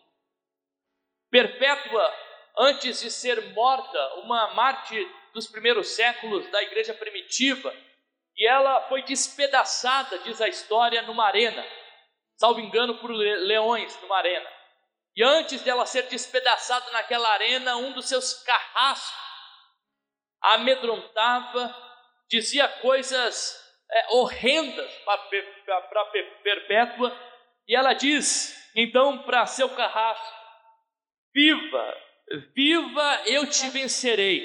Perpétua, 1.30 2.14
antes 2.58 3.00
de 3.00 3.10
ser 3.10 3.52
morta, 3.54 4.14
uma 4.22 4.54
mártir 4.54 5.04
dos 5.32 5.48
primeiros 5.48 5.88
séculos 5.88 6.48
da 6.50 6.62
igreja 6.62 6.94
primitiva, 6.94 7.74
e 8.36 8.46
ela 8.46 8.82
foi 8.88 9.02
despedaçada, 9.02 10.18
diz 10.20 10.40
a 10.40 10.48
história, 10.48 11.02
numa 11.02 11.26
arena, 11.26 11.64
salvo 12.36 12.60
engano, 12.60 12.98
por 12.98 13.10
leões 13.10 14.00
numa 14.02 14.16
arena. 14.16 14.48
E 15.16 15.22
antes 15.22 15.62
dela 15.62 15.86
ser 15.86 16.02
despedaçada 16.08 16.90
naquela 16.90 17.28
arena, 17.30 17.76
um 17.76 17.92
dos 17.92 18.08
seus 18.08 18.42
carrascos 18.42 19.24
amedrontava, 20.42 21.74
dizia 22.28 22.68
coisas 22.68 23.56
é, 23.90 24.06
horrendas 24.14 24.92
para 25.04 26.04
Perpétua, 26.42 27.16
e 27.68 27.76
ela 27.76 27.94
diz 27.94 28.72
então 28.74 29.22
para 29.22 29.46
seu 29.46 29.68
carrasco: 29.70 30.34
Viva, 31.32 31.96
viva, 32.54 33.22
eu 33.26 33.48
te 33.48 33.70
vencerei, 33.70 34.44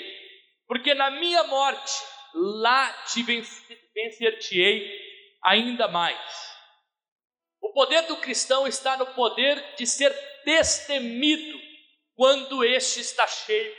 porque 0.67 0.93
na 0.93 1.09
minha 1.09 1.43
morte 1.45 2.18
lá 2.33 2.91
te 3.03 3.23
vencer-te-ei 3.23 4.89
ainda 5.43 5.87
mais. 5.87 6.19
O 7.61 7.71
poder 7.71 8.03
do 8.03 8.17
cristão 8.17 8.67
está 8.67 8.97
no 8.97 9.07
poder 9.07 9.75
de 9.75 9.85
ser 9.85 10.13
destemido 10.45 11.59
quando 12.15 12.63
este 12.63 12.99
está 12.99 13.27
cheio 13.27 13.75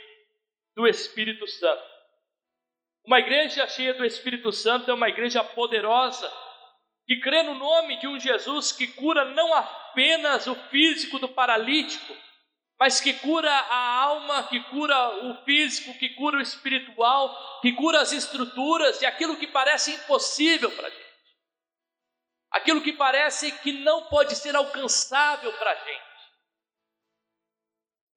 do 0.75 0.87
Espírito 0.87 1.47
Santo. 1.47 1.91
Uma 3.05 3.19
igreja 3.19 3.67
cheia 3.67 3.93
do 3.93 4.05
Espírito 4.05 4.51
Santo 4.51 4.89
é 4.89 4.93
uma 4.93 5.09
igreja 5.09 5.43
poderosa, 5.43 6.31
que 7.05 7.19
crê 7.19 7.43
no 7.43 7.55
nome 7.55 7.99
de 7.99 8.07
um 8.07 8.19
Jesus 8.19 8.71
que 8.71 8.87
cura 8.87 9.25
não 9.25 9.53
apenas 9.53 10.47
o 10.47 10.55
físico 10.69 11.19
do 11.19 11.29
paralítico, 11.29 12.15
mas 12.81 12.99
que 12.99 13.13
cura 13.13 13.51
a 13.51 14.01
alma, 14.01 14.47
que 14.47 14.59
cura 14.71 15.27
o 15.27 15.35
físico, 15.45 15.95
que 15.99 16.15
cura 16.15 16.39
o 16.39 16.41
espiritual, 16.41 17.61
que 17.61 17.73
cura 17.73 18.01
as 18.01 18.11
estruturas 18.11 18.99
e 19.03 19.05
aquilo 19.05 19.37
que 19.37 19.45
parece 19.45 19.91
impossível 19.91 20.71
para 20.71 20.87
a 20.87 20.89
gente, 20.89 21.05
aquilo 22.49 22.81
que 22.81 22.93
parece 22.93 23.51
que 23.59 23.71
não 23.71 24.05
pode 24.05 24.35
ser 24.35 24.55
alcançável 24.55 25.53
para 25.59 25.73
a 25.73 25.75
gente. 25.75 26.01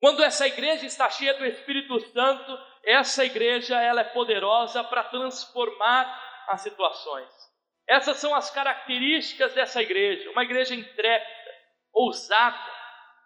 Quando 0.01 0.25
essa 0.25 0.47
igreja 0.47 0.87
está 0.87 1.11
cheia 1.11 1.35
do 1.35 1.45
Espírito 1.45 2.01
Santo, 2.13 2.59
essa 2.87 3.23
igreja 3.23 3.79
ela 3.79 4.01
é 4.01 4.05
poderosa 4.05 4.83
para 4.83 5.05
transformar 5.05 6.47
as 6.49 6.63
situações. 6.63 7.29
Essas 7.87 8.17
são 8.17 8.35
as 8.35 8.51
características 8.51 9.53
dessa 9.53 9.83
igreja, 9.83 10.31
uma 10.31 10.43
igreja 10.43 10.75
intrépida, 10.75 11.55
ousada, 11.93 12.74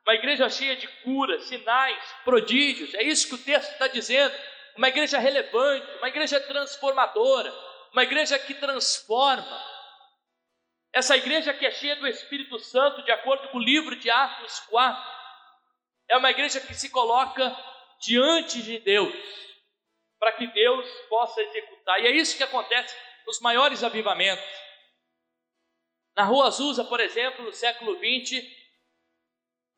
uma 0.07 0.15
igreja 0.15 0.49
cheia 0.49 0.77
de 0.77 0.89
curas, 1.03 1.45
sinais, 1.45 1.99
prodígios, 2.25 2.95
é 2.95 3.03
isso 3.03 3.29
que 3.29 3.35
o 3.35 3.45
texto 3.45 3.73
está 3.73 3.89
dizendo. 3.89 4.35
Uma 4.77 4.89
igreja 4.89 5.19
relevante, 5.19 5.87
uma 5.99 6.09
igreja 6.09 6.41
transformadora, 6.41 7.53
uma 7.93 8.03
igreja 8.03 8.39
que 8.39 8.55
transforma. 8.55 9.65
Essa 10.93 11.17
igreja 11.17 11.53
que 11.53 11.67
é 11.67 11.71
cheia 11.71 11.97
do 11.97 12.07
Espírito 12.07 12.59
Santo, 12.59 13.03
de 13.03 13.11
acordo 13.11 13.49
com 13.49 13.59
o 13.59 13.63
livro 13.63 13.97
de 13.97 14.09
Atos 14.11 14.61
4, 14.61 15.19
é 16.09 16.17
uma 16.17 16.31
igreja 16.31 16.61
que 16.61 16.75
se 16.75 16.91
coloca 16.91 17.55
diante 18.01 18.63
de 18.63 18.79
Deus, 18.79 19.15
para 20.19 20.33
que 20.33 20.47
Deus 20.47 20.89
possa 21.09 21.41
executar. 21.43 22.01
E 22.01 22.07
é 22.07 22.11
isso 22.13 22.37
que 22.37 22.43
acontece 22.43 22.97
nos 23.27 23.41
maiores 23.41 23.85
avivamentos. 23.85 24.45
Na 26.17 26.25
Rua 26.25 26.47
Azusa, 26.47 26.85
por 26.85 26.99
exemplo, 26.99 27.45
no 27.45 27.53
século 27.53 27.97
XX, 27.99 28.43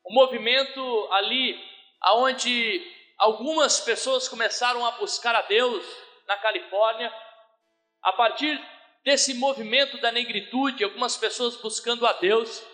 o 0.04 0.12
movimento 0.12 1.08
ali, 1.12 1.58
aonde 2.00 2.82
algumas 3.18 3.80
pessoas 3.80 4.28
começaram 4.28 4.84
a 4.84 4.92
buscar 4.92 5.34
a 5.34 5.42
Deus 5.42 5.84
na 6.26 6.36
Califórnia, 6.36 7.12
a 8.02 8.12
partir 8.12 8.60
desse 9.04 9.34
movimento 9.34 9.98
da 9.98 10.10
negritude, 10.10 10.84
algumas 10.84 11.16
pessoas 11.16 11.56
buscando 11.56 12.06
a 12.06 12.12
Deus, 12.14 12.64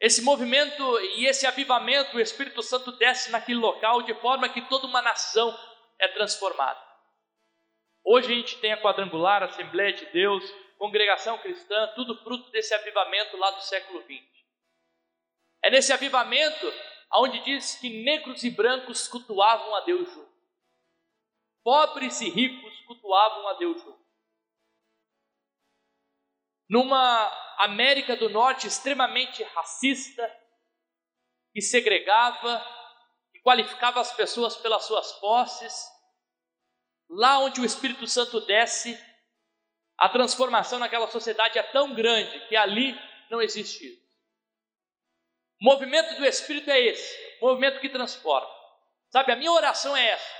esse 0.00 0.22
movimento 0.22 0.98
e 1.16 1.26
esse 1.26 1.46
avivamento, 1.46 2.16
o 2.16 2.20
Espírito 2.20 2.62
Santo 2.62 2.92
desce 2.92 3.30
naquele 3.30 3.58
local 3.58 4.02
de 4.02 4.14
forma 4.14 4.48
que 4.48 4.62
toda 4.62 4.86
uma 4.86 5.02
nação 5.02 5.54
é 5.98 6.08
transformada. 6.08 6.80
Hoje 8.02 8.32
a 8.32 8.36
gente 8.36 8.56
tem 8.58 8.72
a 8.72 8.80
quadrangular, 8.80 9.42
a 9.42 9.46
Assembleia 9.46 9.92
de 9.92 10.06
Deus, 10.06 10.42
congregação 10.78 11.36
cristã, 11.38 11.92
tudo 11.94 12.16
fruto 12.24 12.50
desse 12.50 12.72
avivamento 12.72 13.36
lá 13.36 13.50
do 13.50 13.60
século 13.60 14.00
XX. 14.02 14.39
É 15.62 15.70
nesse 15.70 15.92
avivamento 15.92 16.66
onde 17.12 17.42
diz 17.44 17.76
que 17.76 18.02
negros 18.02 18.44
e 18.44 18.50
brancos 18.50 19.08
cultuavam 19.08 19.74
a 19.74 19.80
Deus 19.80 20.08
juntos. 20.08 20.30
Pobres 21.62 22.20
e 22.20 22.30
ricos 22.30 22.80
cultuavam 22.86 23.48
a 23.48 23.54
Deus 23.54 23.82
juntos. 23.82 24.00
Numa 26.68 27.26
América 27.58 28.16
do 28.16 28.28
Norte 28.28 28.66
extremamente 28.66 29.42
racista, 29.42 30.40
que 31.52 31.60
segregava, 31.60 32.64
que 33.32 33.40
qualificava 33.40 34.00
as 34.00 34.12
pessoas 34.12 34.56
pelas 34.56 34.84
suas 34.84 35.12
posses, 35.14 35.88
lá 37.08 37.40
onde 37.40 37.60
o 37.60 37.64
Espírito 37.64 38.06
Santo 38.06 38.40
desce, 38.40 38.98
a 39.98 40.08
transformação 40.08 40.78
naquela 40.78 41.08
sociedade 41.08 41.58
é 41.58 41.62
tão 41.62 41.92
grande 41.94 42.46
que 42.46 42.56
ali 42.56 42.96
não 43.28 43.42
existe 43.42 43.84
isso. 43.84 44.09
O 45.60 45.64
movimento 45.64 46.16
do 46.16 46.24
Espírito 46.24 46.70
é 46.70 46.80
esse, 46.80 47.36
o 47.40 47.48
movimento 47.48 47.80
que 47.80 47.88
transforma. 47.88 48.48
Sabe, 49.10 49.32
a 49.32 49.36
minha 49.36 49.52
oração 49.52 49.96
é 49.96 50.08
essa: 50.08 50.34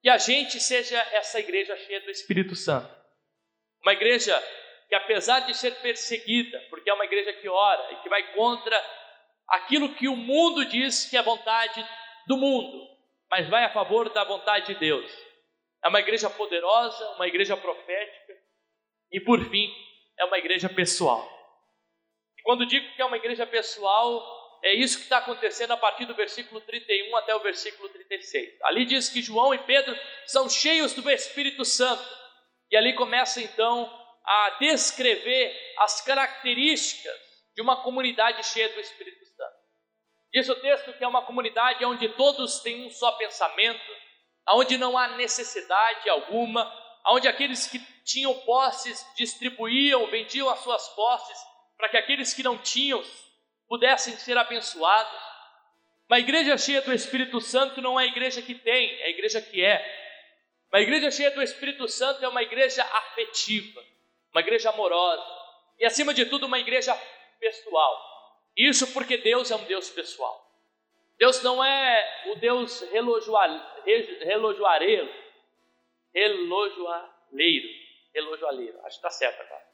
que 0.00 0.08
a 0.08 0.16
gente 0.16 0.58
seja 0.58 0.98
essa 1.12 1.38
igreja 1.38 1.76
cheia 1.76 2.00
do 2.00 2.10
Espírito 2.10 2.54
Santo. 2.54 2.88
Uma 3.82 3.92
igreja 3.92 4.38
que, 4.88 4.94
apesar 4.94 5.40
de 5.40 5.54
ser 5.54 5.72
perseguida, 5.82 6.58
porque 6.70 6.88
é 6.88 6.94
uma 6.94 7.04
igreja 7.04 7.32
que 7.34 7.48
ora 7.48 7.92
e 7.92 7.96
que 7.96 8.08
vai 8.08 8.32
contra 8.32 8.82
aquilo 9.46 9.94
que 9.94 10.08
o 10.08 10.16
mundo 10.16 10.64
diz 10.64 11.04
que 11.04 11.16
é 11.16 11.22
vontade 11.22 11.86
do 12.26 12.36
mundo, 12.36 12.88
mas 13.30 13.48
vai 13.48 13.64
a 13.64 13.72
favor 13.72 14.08
da 14.10 14.24
vontade 14.24 14.68
de 14.68 14.80
Deus. 14.80 15.10
É 15.84 15.88
uma 15.88 16.00
igreja 16.00 16.30
poderosa, 16.30 17.10
uma 17.12 17.26
igreja 17.26 17.56
profética 17.56 18.34
e, 19.12 19.20
por 19.20 19.40
fim, 19.50 19.70
é 20.18 20.24
uma 20.24 20.38
igreja 20.38 20.68
pessoal. 20.68 21.39
Quando 22.42 22.66
digo 22.66 22.94
que 22.94 23.02
é 23.02 23.04
uma 23.04 23.16
igreja 23.16 23.46
pessoal, 23.46 24.58
é 24.62 24.74
isso 24.74 24.98
que 24.98 25.04
está 25.04 25.18
acontecendo 25.18 25.72
a 25.72 25.76
partir 25.76 26.04
do 26.04 26.14
versículo 26.14 26.60
31 26.60 27.16
até 27.16 27.34
o 27.34 27.40
versículo 27.40 27.88
36. 27.88 28.58
Ali 28.64 28.84
diz 28.84 29.08
que 29.08 29.22
João 29.22 29.54
e 29.54 29.58
Pedro 29.58 29.96
são 30.26 30.48
cheios 30.48 30.92
do 30.92 31.08
Espírito 31.10 31.64
Santo. 31.64 32.04
E 32.70 32.76
ali 32.76 32.92
começa 32.94 33.40
então 33.40 33.90
a 34.24 34.56
descrever 34.60 35.56
as 35.78 36.00
características 36.02 37.14
de 37.54 37.62
uma 37.62 37.82
comunidade 37.82 38.46
cheia 38.46 38.68
do 38.68 38.80
Espírito 38.80 39.24
Santo. 39.24 39.56
Diz 40.32 40.48
o 40.48 40.54
texto 40.56 40.92
que 40.92 41.02
é 41.02 41.08
uma 41.08 41.22
comunidade 41.22 41.84
onde 41.84 42.08
todos 42.10 42.60
têm 42.60 42.86
um 42.86 42.90
só 42.90 43.12
pensamento, 43.12 43.92
onde 44.50 44.76
não 44.76 44.96
há 44.96 45.08
necessidade 45.16 46.08
alguma, 46.08 46.70
onde 47.08 47.26
aqueles 47.26 47.66
que 47.66 47.78
tinham 48.04 48.34
posses 48.40 49.04
distribuíam, 49.16 50.06
vendiam 50.06 50.48
as 50.48 50.60
suas 50.60 50.88
posses, 50.90 51.38
para 51.80 51.88
que 51.88 51.96
aqueles 51.96 52.34
que 52.34 52.42
não 52.42 52.58
tinham 52.58 53.02
pudessem 53.66 54.14
ser 54.16 54.36
abençoados. 54.36 55.18
Uma 56.08 56.18
igreja 56.18 56.58
cheia 56.58 56.82
do 56.82 56.92
Espírito 56.92 57.40
Santo 57.40 57.80
não 57.80 57.98
é 57.98 58.04
a 58.04 58.06
igreja 58.06 58.42
que 58.42 58.54
tem, 58.54 59.00
é 59.00 59.06
a 59.06 59.10
igreja 59.10 59.40
que 59.40 59.64
é. 59.64 59.98
Uma 60.70 60.80
igreja 60.80 61.10
cheia 61.10 61.30
do 61.30 61.42
Espírito 61.42 61.88
Santo 61.88 62.24
é 62.24 62.28
uma 62.28 62.42
igreja 62.42 62.84
afetiva, 62.84 63.82
uma 64.32 64.40
igreja 64.40 64.70
amorosa 64.70 65.24
e, 65.78 65.86
acima 65.86 66.12
de 66.12 66.26
tudo, 66.26 66.46
uma 66.46 66.58
igreja 66.58 66.94
pessoal. 67.38 68.10
Isso 68.56 68.92
porque 68.92 69.16
Deus 69.16 69.50
é 69.50 69.56
um 69.56 69.64
Deus 69.64 69.88
pessoal. 69.88 70.46
Deus 71.18 71.42
não 71.42 71.64
é 71.64 72.24
o 72.26 72.36
Deus 72.36 72.82
relojoareiro, 72.90 73.64
relojoaleiro, 74.24 75.08
relojoaleiro, 78.12 78.78
acho 78.80 79.00
que 79.00 79.06
está 79.06 79.10
certo 79.10 79.40
agora. 79.40 79.69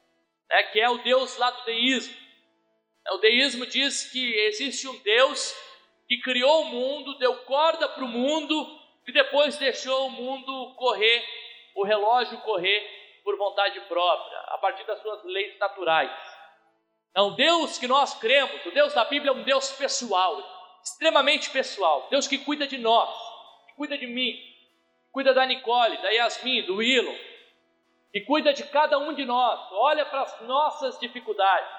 É, 0.49 0.63
que 0.63 0.79
é 0.79 0.89
o 0.89 0.97
Deus 0.99 1.37
lá 1.37 1.51
do 1.51 1.65
deísmo. 1.65 2.15
É, 3.05 3.13
o 3.13 3.17
deísmo 3.17 3.65
diz 3.65 4.11
que 4.11 4.33
existe 4.47 4.87
um 4.87 4.97
Deus 4.99 5.55
que 6.07 6.19
criou 6.19 6.61
o 6.61 6.65
mundo, 6.65 7.17
deu 7.17 7.35
corda 7.43 7.89
para 7.89 8.03
o 8.03 8.07
mundo 8.07 8.79
e 9.07 9.11
depois 9.11 9.57
deixou 9.57 10.07
o 10.07 10.11
mundo 10.11 10.75
correr, 10.75 11.23
o 11.75 11.83
relógio 11.83 12.37
correr 12.39 12.97
por 13.23 13.37
vontade 13.37 13.79
própria, 13.81 14.37
a 14.47 14.57
partir 14.57 14.85
das 14.85 15.01
suas 15.01 15.23
leis 15.25 15.57
naturais. 15.59 16.11
Um 17.17 17.33
Deus 17.35 17.77
que 17.77 17.87
nós 17.87 18.13
cremos, 18.19 18.65
o 18.65 18.71
Deus 18.71 18.93
da 18.93 19.03
Bíblia 19.03 19.31
é 19.31 19.33
um 19.35 19.43
Deus 19.43 19.71
pessoal, 19.71 20.41
extremamente 20.83 21.49
pessoal, 21.49 22.07
Deus 22.09 22.27
que 22.27 22.37
cuida 22.37 22.67
de 22.67 22.77
nós, 22.77 23.09
que 23.67 23.75
cuida 23.75 23.97
de 23.97 24.07
mim, 24.07 24.37
cuida 25.11 25.33
da 25.33 25.45
Nicole, 25.45 25.97
da 25.97 26.09
Yasmin, 26.09 26.61
do 26.63 26.75
Willow, 26.75 27.15
que 28.11 28.21
cuida 28.21 28.53
de 28.53 28.63
cada 28.63 28.97
um 28.97 29.13
de 29.13 29.25
nós, 29.25 29.59
olha 29.71 30.05
para 30.05 30.21
as 30.21 30.41
nossas 30.41 30.99
dificuldades. 30.99 31.69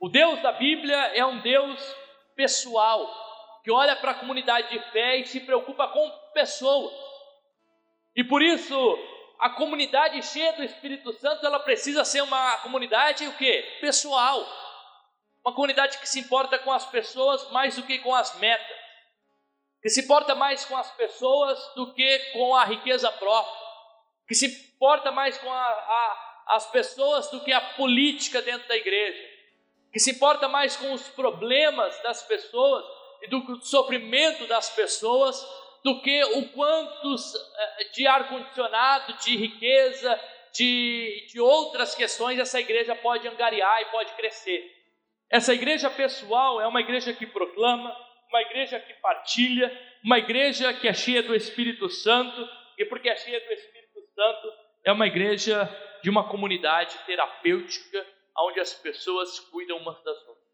O 0.00 0.08
Deus 0.08 0.40
da 0.42 0.52
Bíblia 0.52 0.96
é 1.14 1.24
um 1.24 1.40
Deus 1.40 1.96
pessoal, 2.36 3.06
que 3.64 3.70
olha 3.70 3.96
para 3.96 4.12
a 4.12 4.14
comunidade 4.14 4.70
de 4.70 4.80
fé 4.90 5.16
e 5.16 5.26
se 5.26 5.40
preocupa 5.40 5.88
com 5.88 6.08
pessoas. 6.32 6.92
E 8.14 8.24
por 8.24 8.42
isso, 8.42 8.76
a 9.38 9.50
comunidade 9.50 10.22
cheia 10.22 10.52
do 10.52 10.64
Espírito 10.64 11.12
Santo, 11.14 11.44
ela 11.44 11.60
precisa 11.60 12.04
ser 12.04 12.22
uma 12.22 12.58
comunidade 12.58 13.26
o 13.26 13.36
quê? 13.36 13.78
Pessoal. 13.80 14.44
Uma 15.44 15.54
comunidade 15.54 15.98
que 15.98 16.08
se 16.08 16.20
importa 16.20 16.58
com 16.58 16.72
as 16.72 16.86
pessoas 16.86 17.50
mais 17.50 17.76
do 17.76 17.82
que 17.82 17.98
com 17.98 18.14
as 18.14 18.36
metas. 18.38 18.76
Que 19.82 19.88
se 19.88 20.02
importa 20.02 20.34
mais 20.34 20.64
com 20.64 20.76
as 20.76 20.90
pessoas 20.92 21.58
do 21.74 21.92
que 21.94 22.18
com 22.32 22.54
a 22.54 22.64
riqueza 22.64 23.10
própria. 23.12 23.67
Que 24.28 24.34
se 24.34 24.46
importa 24.46 25.10
mais 25.10 25.38
com 25.38 25.50
a, 25.50 25.56
a, 25.56 26.44
as 26.48 26.70
pessoas 26.70 27.30
do 27.30 27.42
que 27.42 27.52
a 27.52 27.60
política 27.60 28.42
dentro 28.42 28.68
da 28.68 28.76
igreja. 28.76 29.18
Que 29.92 29.98
se 29.98 30.12
importa 30.12 30.46
mais 30.46 30.76
com 30.76 30.92
os 30.92 31.08
problemas 31.08 32.00
das 32.02 32.22
pessoas 32.22 32.84
e 33.22 33.28
do 33.28 33.60
sofrimento 33.62 34.46
das 34.46 34.70
pessoas 34.70 35.44
do 35.82 36.00
que 36.02 36.22
o 36.24 36.48
quantos 36.50 37.34
eh, 37.34 37.84
de 37.94 38.06
ar-condicionado, 38.06 39.14
de 39.14 39.36
riqueza, 39.36 40.20
de, 40.52 41.26
de 41.30 41.40
outras 41.40 41.94
questões 41.94 42.38
essa 42.38 42.60
igreja 42.60 42.94
pode 42.94 43.26
angariar 43.26 43.82
e 43.82 43.86
pode 43.86 44.12
crescer. 44.12 44.74
Essa 45.30 45.54
igreja 45.54 45.90
pessoal 45.90 46.60
é 46.60 46.66
uma 46.66 46.80
igreja 46.80 47.12
que 47.12 47.26
proclama, 47.26 47.94
uma 48.28 48.42
igreja 48.42 48.80
que 48.80 48.94
partilha, 48.94 49.70
uma 50.02 50.18
igreja 50.18 50.72
que 50.72 50.88
é 50.88 50.94
cheia 50.94 51.22
do 51.22 51.34
Espírito 51.34 51.88
Santo, 51.88 52.48
e 52.76 52.84
porque 52.84 53.08
é 53.08 53.16
cheia 53.16 53.40
do 53.40 53.52
Espírito 53.52 53.77
Santo, 54.18 54.52
é 54.82 54.90
uma 54.90 55.06
igreja 55.06 55.64
de 56.02 56.10
uma 56.10 56.28
comunidade 56.28 56.98
terapêutica, 57.06 58.04
onde 58.36 58.58
as 58.58 58.74
pessoas 58.74 59.38
cuidam 59.38 59.76
umas 59.76 60.02
das 60.02 60.18
outras. 60.26 60.52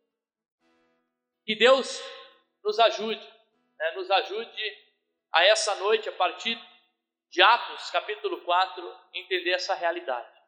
Que 1.47 1.57
Deus 1.57 1.99
nos 2.63 2.79
ajude, 2.79 3.27
né, 3.79 3.91
nos 3.93 4.11
ajude 4.11 4.87
a 5.33 5.45
essa 5.47 5.75
noite, 5.77 6.11
a 6.11 6.13
partir 6.13 6.61
de 7.31 7.41
Atos 7.41 7.89
capítulo 7.89 8.43
4, 8.43 8.97
entender 9.15 9.53
essa 9.53 9.75
realidade. 9.75 10.39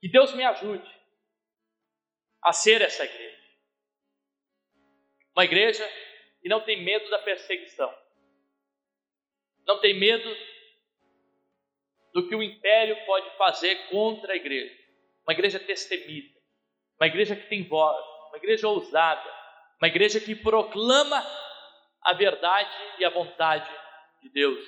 Que 0.00 0.08
Deus 0.08 0.34
me 0.34 0.42
ajude 0.42 1.00
a 2.42 2.52
ser 2.52 2.82
essa 2.82 3.04
igreja. 3.04 3.38
Uma 5.32 5.44
igreja 5.44 5.88
que 6.42 6.48
não 6.48 6.60
tem 6.60 6.82
medo 6.82 7.08
da 7.08 7.20
perseguição, 7.20 7.96
não 9.64 9.80
tem 9.80 9.94
medo 9.94 10.57
do 12.18 12.28
que 12.28 12.34
o 12.34 12.42
império 12.42 12.96
pode 13.06 13.30
fazer 13.36 13.76
contra 13.90 14.32
a 14.32 14.36
igreja. 14.36 14.74
Uma 15.24 15.32
igreja 15.32 15.60
destemida, 15.60 16.36
uma 17.00 17.06
igreja 17.06 17.36
que 17.36 17.48
tem 17.48 17.62
voz, 17.62 18.04
uma 18.28 18.38
igreja 18.38 18.66
ousada, 18.66 19.22
uma 19.80 19.86
igreja 19.86 20.18
que 20.18 20.34
proclama 20.34 21.24
a 22.02 22.12
verdade 22.14 22.74
e 22.98 23.04
a 23.04 23.10
vontade 23.10 23.70
de 24.20 24.30
Deus, 24.30 24.58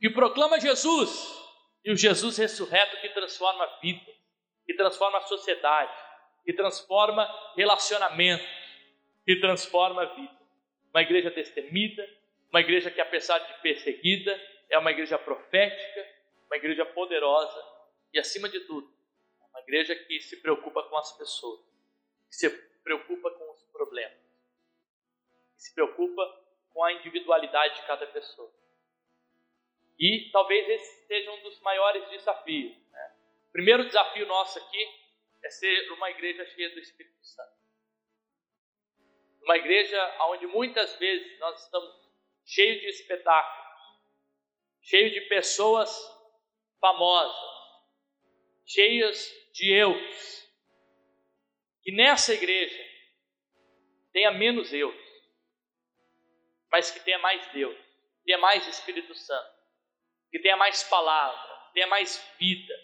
que 0.00 0.08
proclama 0.08 0.58
Jesus 0.58 1.36
e 1.84 1.92
o 1.92 1.96
Jesus 1.96 2.38
ressurreto 2.38 2.98
que 3.02 3.10
transforma 3.10 3.64
a 3.64 3.78
vida, 3.80 4.10
que 4.64 4.72
transforma 4.72 5.18
a 5.18 5.22
sociedade, 5.22 5.92
que 6.46 6.54
transforma 6.54 7.28
relacionamentos, 7.54 8.46
que 9.26 9.36
transforma 9.36 10.02
a 10.02 10.14
vida. 10.14 10.36
Uma 10.94 11.02
igreja 11.02 11.30
destemida, 11.30 12.08
uma 12.50 12.60
igreja 12.60 12.90
que, 12.90 13.02
apesar 13.02 13.38
de 13.38 13.60
perseguida, 13.60 14.40
é 14.70 14.78
uma 14.78 14.92
igreja 14.92 15.18
profética, 15.18 16.15
uma 16.46 16.56
igreja 16.56 16.86
poderosa 16.86 17.62
e, 18.12 18.18
acima 18.18 18.48
de 18.48 18.60
tudo, 18.60 18.94
Uma 19.50 19.60
igreja 19.60 19.96
que 19.96 20.20
se 20.20 20.40
preocupa 20.42 20.82
com 20.82 20.96
as 20.98 21.16
pessoas, 21.16 21.60
que 22.28 22.36
se 22.36 22.50
preocupa 22.82 23.30
com 23.30 23.50
os 23.50 23.64
problemas, 23.72 24.18
que 25.54 25.62
se 25.62 25.74
preocupa 25.74 26.44
com 26.72 26.84
a 26.84 26.92
individualidade 26.92 27.76
de 27.76 27.86
cada 27.86 28.06
pessoa. 28.06 28.52
E 29.98 30.30
talvez 30.30 30.68
esse 30.68 31.06
seja 31.06 31.32
um 31.32 31.42
dos 31.42 31.58
maiores 31.60 32.06
desafios. 32.10 32.76
Né? 32.92 33.16
O 33.48 33.52
primeiro 33.52 33.86
desafio 33.86 34.26
nosso 34.26 34.58
aqui 34.58 35.06
é 35.42 35.48
ser 35.48 35.90
uma 35.92 36.10
igreja 36.10 36.44
cheia 36.44 36.68
do 36.70 36.78
Espírito 36.78 37.24
Santo. 37.24 37.56
Uma 39.42 39.56
igreja 39.56 40.16
onde 40.26 40.46
muitas 40.46 40.96
vezes 40.98 41.38
nós 41.38 41.64
estamos 41.64 42.10
cheios 42.44 42.80
de 42.82 42.88
espetáculos, 42.88 43.66
cheios 44.82 45.12
de 45.12 45.22
pessoas 45.22 46.15
famosas, 46.80 47.36
cheias 48.66 49.30
de 49.52 49.72
eus. 49.72 50.46
Que 51.82 51.92
nessa 51.92 52.34
igreja 52.34 52.84
tenha 54.12 54.32
menos 54.32 54.72
eus, 54.72 54.94
mas 56.72 56.90
que 56.90 57.00
tenha 57.00 57.18
mais 57.18 57.46
Deus, 57.52 57.76
que 57.76 58.24
tenha 58.24 58.38
mais 58.38 58.66
Espírito 58.66 59.14
Santo 59.14 59.56
que 60.30 60.42
tenha 60.42 60.56
mais 60.56 60.82
palavra, 60.84 61.38
que 61.68 61.74
tenha 61.74 61.86
mais 61.86 62.22
vida. 62.38 62.74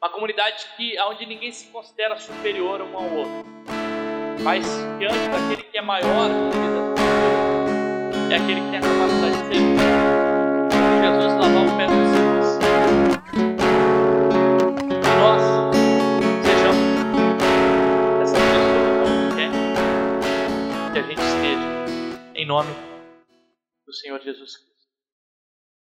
Uma 0.00 0.10
comunidade 0.10 0.66
que, 0.76 0.98
onde 1.02 1.26
ninguém 1.26 1.52
se 1.52 1.70
considera 1.70 2.18
superior 2.18 2.80
um 2.80 2.96
ao 2.96 3.04
outro, 3.04 3.44
mas 4.42 4.64
diante 4.98 5.28
daquele 5.28 5.70
que 5.70 5.78
é 5.78 5.82
maior 5.82 6.28
vida 6.28 6.82
é 8.32 8.36
aquele 8.36 8.60
que 8.62 8.70
tem 8.70 8.78
a 8.78 8.82
capacidade 8.82 9.42
Em 22.42 22.44
nome 22.44 22.72
do 23.86 23.92
Senhor 23.92 24.20
Jesus 24.20 24.56
Cristo. 24.56 24.71